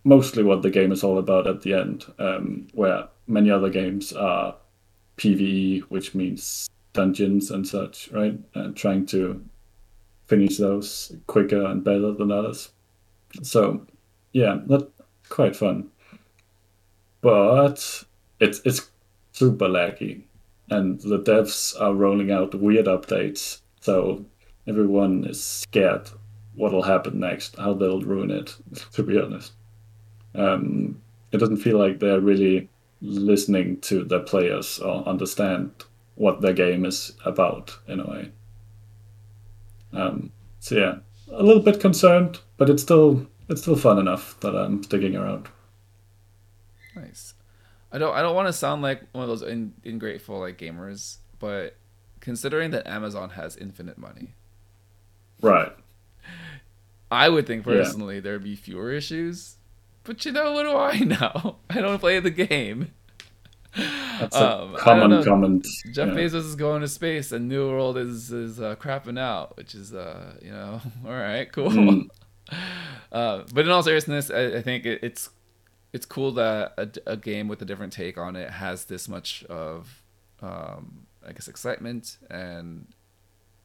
[0.04, 2.04] mostly what the game is all about at the end.
[2.18, 4.56] Um, where many other games are
[5.16, 8.38] PVE, which means dungeons and such, right?
[8.54, 9.44] And trying to
[10.26, 12.70] finish those quicker and better than others.
[13.42, 13.86] So,
[14.32, 14.84] yeah, that's
[15.28, 15.90] quite fun.
[17.26, 18.04] But
[18.38, 18.88] it's it's
[19.32, 20.22] super laggy,
[20.70, 23.62] and the devs are rolling out weird updates.
[23.80, 24.24] So
[24.68, 26.08] everyone is scared
[26.54, 28.54] what'll happen next, how they'll ruin it.
[28.92, 29.54] To be honest,
[30.36, 31.02] um,
[31.32, 32.68] it doesn't feel like they're really
[33.00, 35.72] listening to their players or understand
[36.14, 38.30] what their game is about in a way.
[39.92, 40.98] Um, so yeah,
[41.32, 45.48] a little bit concerned, but it's still it's still fun enough that I'm sticking around.
[46.96, 47.34] Nice.
[47.92, 51.18] I don't I don't want to sound like one of those in, ingrateful like gamers,
[51.38, 51.76] but
[52.20, 54.34] considering that Amazon has infinite money,
[55.40, 55.72] right?
[57.10, 58.20] I would think personally yeah.
[58.22, 59.56] there'd be fewer issues.
[60.02, 61.56] But you know, what do I know?
[61.70, 62.92] I don't play the game.
[63.76, 65.66] That's a um, common comment.
[65.92, 66.14] Jeff yeah.
[66.14, 69.92] Bezos is going to space, and New World is is uh, crapping out, which is
[69.92, 71.70] uh, you know, all right, cool.
[71.70, 72.08] Mm.
[73.12, 75.28] Uh, but in all seriousness, I, I think it, it's
[75.92, 79.44] it's cool that a, a, game with a different take on it has this much
[79.44, 80.02] of,
[80.42, 82.86] um, I guess, excitement and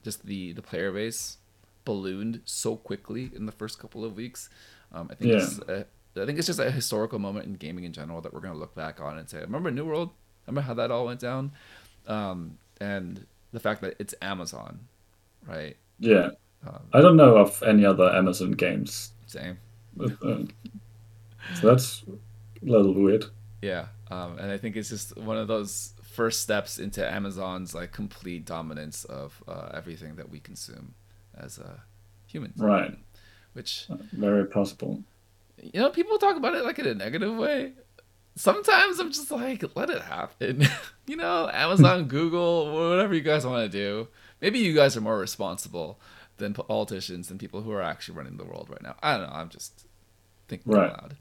[0.03, 1.37] just the the player base
[1.85, 4.49] ballooned so quickly in the first couple of weeks.
[4.93, 5.37] Um, I think yeah.
[5.37, 5.85] it's a,
[6.21, 8.75] I think it's just a historical moment in gaming in general that we're gonna look
[8.75, 10.09] back on and say, remember New World?
[10.47, 11.51] Remember how that all went down?
[12.07, 14.79] Um, and the fact that it's Amazon,
[15.47, 15.77] right?
[15.99, 16.31] Yeah.
[16.65, 19.11] Um, I don't know of any other Amazon games.
[19.27, 19.57] Same.
[19.95, 20.43] With, uh,
[21.59, 23.25] so that's a little weird.
[23.61, 27.91] Yeah, um, and I think it's just one of those first steps into Amazon's like
[27.91, 30.93] complete dominance of uh, everything that we consume
[31.37, 31.79] as uh,
[32.27, 32.55] humans.
[32.57, 32.97] Right.
[33.53, 35.03] Which very possible.
[35.61, 37.73] You know, people talk about it like in a negative way.
[38.35, 40.65] Sometimes I'm just like, let it happen.
[41.05, 44.07] you know, Amazon, Google, whatever you guys want to do.
[44.41, 45.99] Maybe you guys are more responsible
[46.37, 48.95] than politicians and people who are actually running the world right now.
[49.03, 49.35] I don't know.
[49.35, 49.85] I'm just
[50.51, 50.91] thinking right.
[50.91, 51.15] out loud.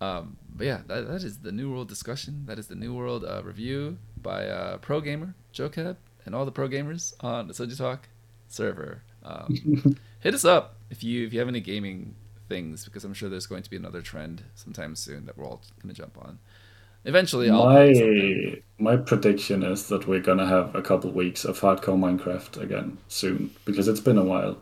[0.00, 2.44] Um, but yeah, that, that is the New World discussion.
[2.46, 5.96] That is the New World uh, review by uh, Pro Gamer, Joe Keb,
[6.26, 8.08] and all the pro gamers on the Soju Talk
[8.48, 9.02] server.
[9.22, 12.14] Um, hit us up if you if you have any gaming
[12.48, 15.62] things because I'm sure there's going to be another trend sometime soon that we're all
[15.80, 16.38] going to jump on.
[17.06, 21.98] Eventually, I'll my my prediction is that we're gonna have a couple weeks of hardcore
[21.98, 24.56] Minecraft again soon because it's been a while.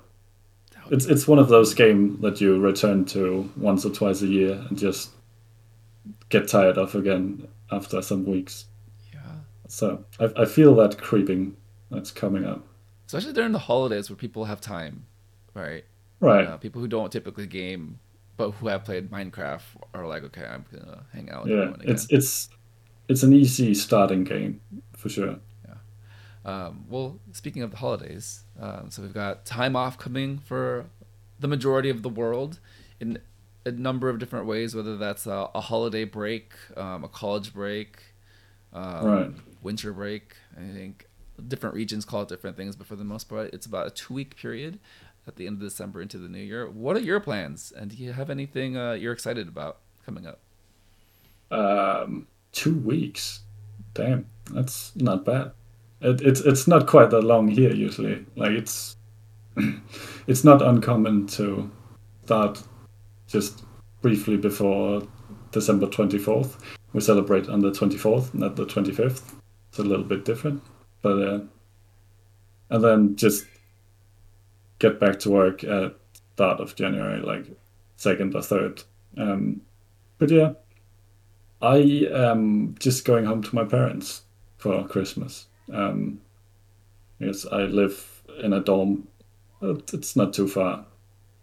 [0.90, 4.64] It's it's one of those games that you return to once or twice a year
[4.68, 5.10] and just
[6.28, 8.66] get tired of again after some weeks.
[9.12, 9.20] Yeah.
[9.68, 11.56] So I I feel that creeping
[11.90, 12.64] that's coming up.
[13.06, 15.06] Especially during the holidays where people have time,
[15.54, 15.84] right?
[16.20, 16.46] Right.
[16.46, 17.98] Uh, people who don't typically game
[18.36, 19.62] but who have played Minecraft
[19.94, 21.46] are like, okay, I'm gonna hang out.
[21.46, 22.48] yeah, it's it's
[23.08, 24.60] it's an easy starting game
[24.96, 25.36] for sure.
[26.44, 30.86] Um, well, speaking of the holidays, um, so we've got time off coming for
[31.38, 32.58] the majority of the world
[33.00, 33.18] in
[33.64, 38.00] a number of different ways, whether that's a, a holiday break, um, a college break,
[38.72, 39.30] um, right.
[39.62, 40.36] winter break.
[40.56, 41.06] I think
[41.48, 44.14] different regions call it different things, but for the most part, it's about a two
[44.14, 44.78] week period
[45.26, 46.68] at the end of December into the new year.
[46.68, 50.40] What are your plans, and do you have anything uh, you're excited about coming up?
[51.50, 53.40] Um, two weeks.
[53.94, 55.52] Damn, that's not bad.
[56.02, 58.24] It, it's it's not quite that long here usually.
[58.36, 58.96] Like it's
[60.26, 61.70] it's not uncommon to
[62.24, 62.62] start
[63.28, 63.64] just
[64.00, 65.02] briefly before
[65.52, 66.58] December twenty fourth.
[66.92, 69.34] We celebrate on the twenty fourth, not the twenty fifth.
[69.70, 70.62] It's a little bit different,
[71.00, 71.40] but uh,
[72.70, 73.46] and then just
[74.78, 75.94] get back to work at
[76.34, 77.46] start of January, like
[77.96, 78.82] second or third.
[79.16, 79.60] Um,
[80.18, 80.52] but yeah,
[81.60, 84.22] I am just going home to my parents
[84.56, 85.46] for Christmas.
[85.70, 86.20] Um,
[87.18, 89.06] because I live in a dorm.
[89.60, 90.84] It's not too far,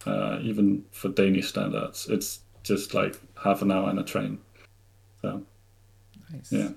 [0.05, 2.07] uh, even for Danish standards.
[2.09, 4.39] It's just like half an hour in a train.
[5.22, 5.43] So,
[6.32, 6.51] nice.
[6.51, 6.70] Yeah.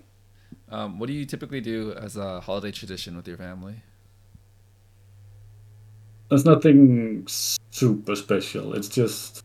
[0.71, 3.83] Um, what do you typically do as a holiday tradition with your family?
[6.29, 8.73] There's nothing super special.
[8.75, 9.45] It's just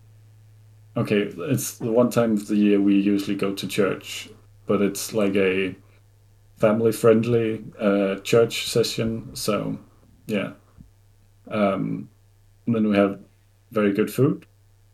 [0.95, 1.33] okay.
[1.35, 4.29] It's the one time of the year we usually go to church,
[4.67, 5.75] but it's like a
[6.57, 9.35] family-friendly uh, church session.
[9.35, 9.77] So,
[10.25, 10.53] yeah.
[11.49, 12.09] Um,
[12.67, 13.19] then we have
[13.71, 14.45] very good food,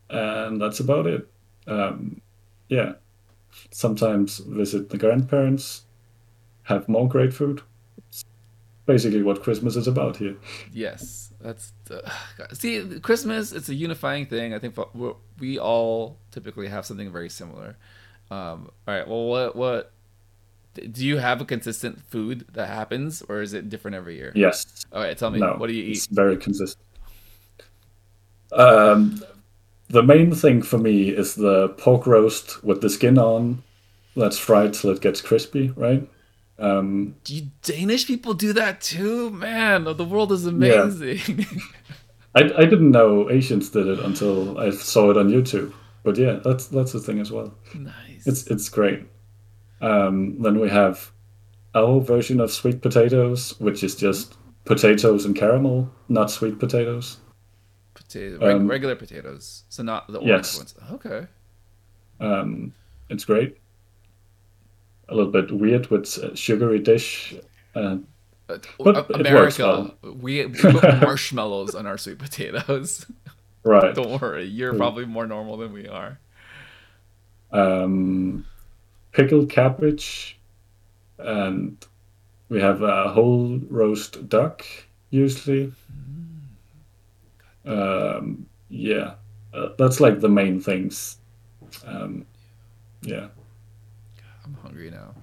[0.10, 1.28] and that's about it.
[1.68, 2.22] Um,
[2.70, 2.94] yeah.
[3.72, 5.84] Sometimes visit the grandparents,
[6.64, 7.62] have more great food.
[8.10, 8.26] It's
[8.86, 10.36] basically what Christmas is about here.
[10.72, 12.10] Yes that's uh,
[12.54, 13.52] see Christmas.
[13.52, 14.54] It's a unifying thing.
[14.54, 14.76] I think
[15.40, 17.78] we all typically have something very similar.
[18.32, 19.08] Um, all right.
[19.08, 19.93] Well, what what
[20.74, 24.32] do you have a consistent food that happens, or is it different every year?
[24.36, 24.86] Yes.
[24.92, 25.18] All right.
[25.18, 25.40] Tell me.
[25.40, 25.98] No, what do you eat?
[25.98, 26.86] It's very consistent.
[28.52, 29.24] Um,
[29.90, 33.64] the main thing for me is the pork roast with the skin on.
[34.16, 36.08] That's fried till it gets crispy, right?
[36.60, 39.32] Um, do you Danish people do that too?
[39.32, 41.40] Man, the world is amazing.
[41.40, 41.46] Yeah.
[42.36, 45.74] I, I didn't know Asians did it until I saw it on YouTube.
[46.04, 47.54] But yeah, that's that's the thing as well.
[47.74, 48.28] Nice.
[48.28, 49.06] It's it's great.
[49.84, 51.12] Um, then we have
[51.76, 57.18] our version of sweet potatoes, which is just potatoes and caramel, not sweet potatoes.
[57.94, 60.58] Potato, um, regular potatoes, so not the orange yes.
[60.58, 60.76] ones.
[60.94, 61.28] Okay.
[62.20, 62.74] Um,
[63.10, 63.58] it's great
[65.10, 67.36] a little bit weird with sugary dish.
[67.76, 67.98] Uh,
[68.48, 70.14] but America, well.
[70.16, 73.06] we, we put marshmallows on our sweet potatoes.
[73.66, 73.96] Right.
[73.96, 76.20] Don't worry, you're probably more normal than we are.
[77.50, 78.46] Um,
[79.14, 80.38] pickled cabbage,
[81.18, 81.78] and
[82.50, 84.66] we have a whole roast duck
[85.10, 85.72] usually.
[87.66, 88.18] Mm.
[88.18, 89.14] Um, yeah,
[89.54, 91.18] uh, that's like the main things.
[91.86, 92.26] Um,
[93.02, 93.28] yeah.
[94.46, 95.14] I'm hungry now.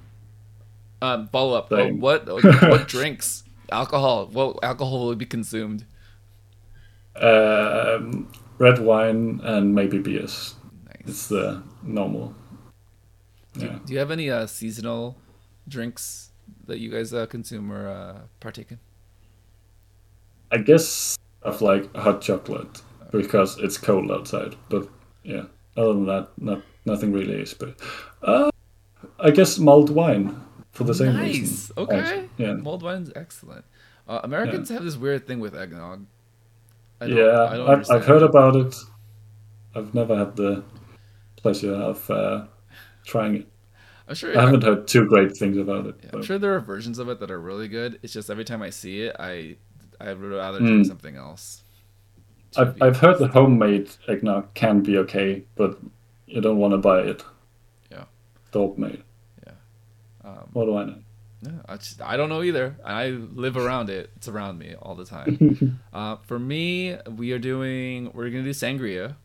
[1.03, 1.69] Um, follow up.
[1.71, 3.45] Oh, what what drinks?
[3.71, 4.27] Alcohol.
[4.33, 5.85] What alcohol will be consumed?
[7.17, 10.55] Um, red wine and maybe beers.
[10.87, 10.97] Nice.
[11.07, 12.35] It's the normal.
[13.55, 13.79] Do, yeah.
[13.85, 15.17] do you have any uh, seasonal
[15.69, 16.31] drinks
[16.67, 18.79] that you guys uh, consume or uh, partake in?
[20.53, 22.83] I guess of like hot chocolate
[23.13, 24.57] because it's cold outside.
[24.69, 24.89] But
[25.23, 25.45] yeah,
[25.77, 27.55] other than that, not nothing really is.
[27.55, 27.77] But
[28.23, 28.51] uh,
[29.19, 30.41] I guess mulled wine
[30.73, 31.39] for the same nice.
[31.39, 31.75] reason.
[31.77, 31.99] Okay.
[31.99, 32.55] Actually, Yeah.
[32.55, 33.65] Mulled wine's excellent.
[34.09, 36.07] Uh, Americans have this weird thing with eggnog.
[37.01, 38.75] I don't- yeah, I I've heard about it.
[39.75, 40.65] I've never had the
[41.37, 42.47] pleasure of uh,
[43.05, 43.49] trying it.
[44.09, 44.37] I'm sure.
[44.37, 45.95] I haven't heard too great things about it.
[46.03, 47.99] Yeah, I'm sure there are versions of it that are really good.
[48.03, 49.57] It's just every time I see it, I
[50.01, 50.67] I would rather Mm.
[50.67, 51.63] drink something else.
[52.57, 55.79] I've, I've heard the homemade eggnog can be okay, but
[56.27, 57.23] you don't want to buy it.
[57.93, 58.05] Yeah.
[58.51, 59.05] Dog made.
[60.25, 60.99] Um, What do I know?
[61.43, 62.77] yeah, I just I don't know either.
[62.85, 64.11] I live around it.
[64.17, 65.81] It's around me all the time.
[65.93, 69.17] uh, for me, we are doing we're gonna do sangria.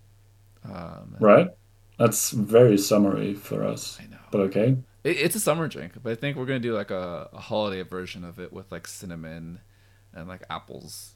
[0.64, 1.50] Um, Right?
[1.98, 3.98] That's very summary for us.
[4.02, 4.18] I know.
[4.32, 4.78] But okay.
[5.04, 7.84] It, it's a summer drink, but I think we're gonna do like a, a holiday
[7.84, 9.60] version of it with like cinnamon
[10.14, 11.14] and like apples,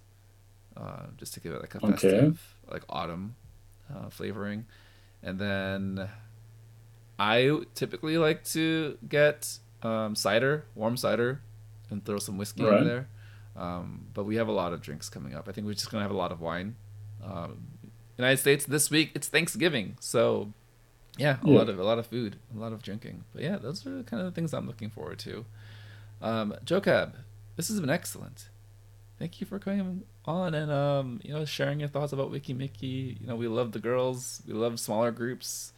[0.77, 1.91] uh, just to give it like a Okay.
[1.93, 3.36] festive, like autumn
[3.93, 4.65] uh, flavoring.
[5.21, 6.07] And then
[7.17, 11.41] I typically like to get um, cider, warm cider,
[11.89, 12.80] and throw some whiskey Right.
[12.82, 13.07] in there.
[13.57, 15.49] Um, but we have a lot of drinks coming up.
[15.49, 16.75] I think we're just gonna have a lot of wine.
[17.23, 17.67] Um,
[18.17, 20.53] United States this week it's Thanksgiving, so
[21.20, 21.57] yeah, a Yeah.
[21.59, 23.24] lot of a lot of food, a lot of drinking.
[23.34, 25.45] But yeah, those are kind of the things I'm looking forward to.
[26.22, 27.15] Um, Joe Cab,
[27.55, 28.49] this has been excellent.
[29.20, 33.20] Thank you for coming on and um, you know sharing your thoughts about Weki Meki.
[33.22, 35.74] You know we love the girls, we love smaller groups.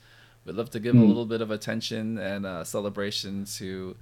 [0.45, 1.07] We'd love to give a Mm.
[1.07, 3.95] little bit of attention and uh, celebration to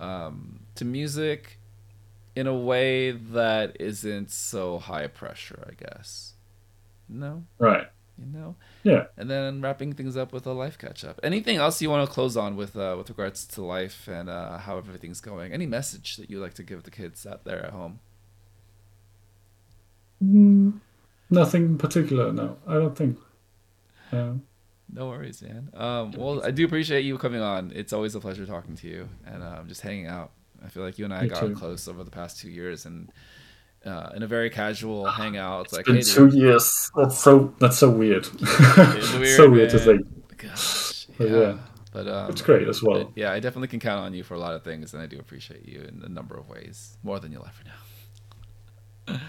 [0.00, 1.58] um, to music
[2.36, 6.34] in a way that isn't so high pressure, I guess.
[7.08, 7.86] No, Right.
[8.18, 8.54] You know
[8.84, 9.06] Yeah.
[9.16, 11.18] and then wrapping things up with a life catch up.
[11.22, 14.58] Anything else you want to close on with uh, with regards to life and uh,
[14.58, 15.52] how everything's going?
[15.52, 17.98] Any message that you like to give the kids out there at home?
[20.22, 20.80] Mm,
[21.30, 22.56] nothing in particular, no.
[22.66, 23.18] I don't think.
[24.12, 24.42] Um,
[24.92, 25.70] No worries, man.
[25.74, 27.72] Um, well, I do appreciate you coming on.
[27.74, 30.30] It's always a pleasure talking to you and um, just hanging out.
[30.64, 31.54] I feel like you and I Me got too.
[31.54, 33.10] close over the past two years, and
[33.84, 35.66] uh, in a very casual hangout.
[35.66, 36.90] It's like, been hey, two dude, years.
[36.96, 37.54] That's so.
[37.58, 38.28] That's so weird.
[38.40, 40.38] It's weird, so weird to think.
[40.38, 41.26] gosh, yeah.
[41.26, 41.58] yeah.
[41.94, 43.12] But um, It's great as well.
[43.14, 45.16] Yeah, I definitely can count on you for a lot of things, and I do
[45.18, 49.20] appreciate you in a number of ways, more than you'll ever know.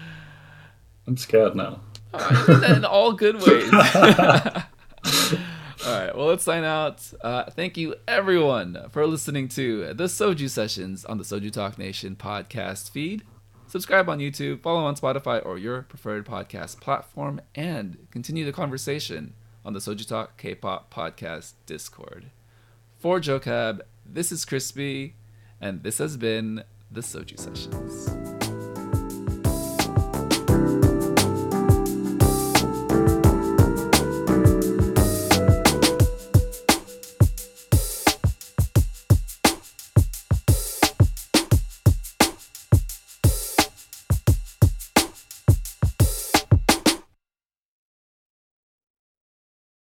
[1.06, 1.80] I'm scared now.
[2.12, 3.72] Oh, I did that in all good ways.
[5.86, 7.08] all right, well, let's sign out.
[7.20, 12.16] Uh, thank you, everyone, for listening to the Soju Sessions on the Soju Talk Nation
[12.16, 13.22] podcast feed.
[13.68, 19.34] Subscribe on YouTube, follow on Spotify or your preferred podcast platform, and continue the conversation
[19.64, 22.26] on the Soju Talk K-pop podcast Discord.
[22.98, 25.16] For Joe Cab, this is Crispy,
[25.60, 28.35] and this has been the Soju Sessions.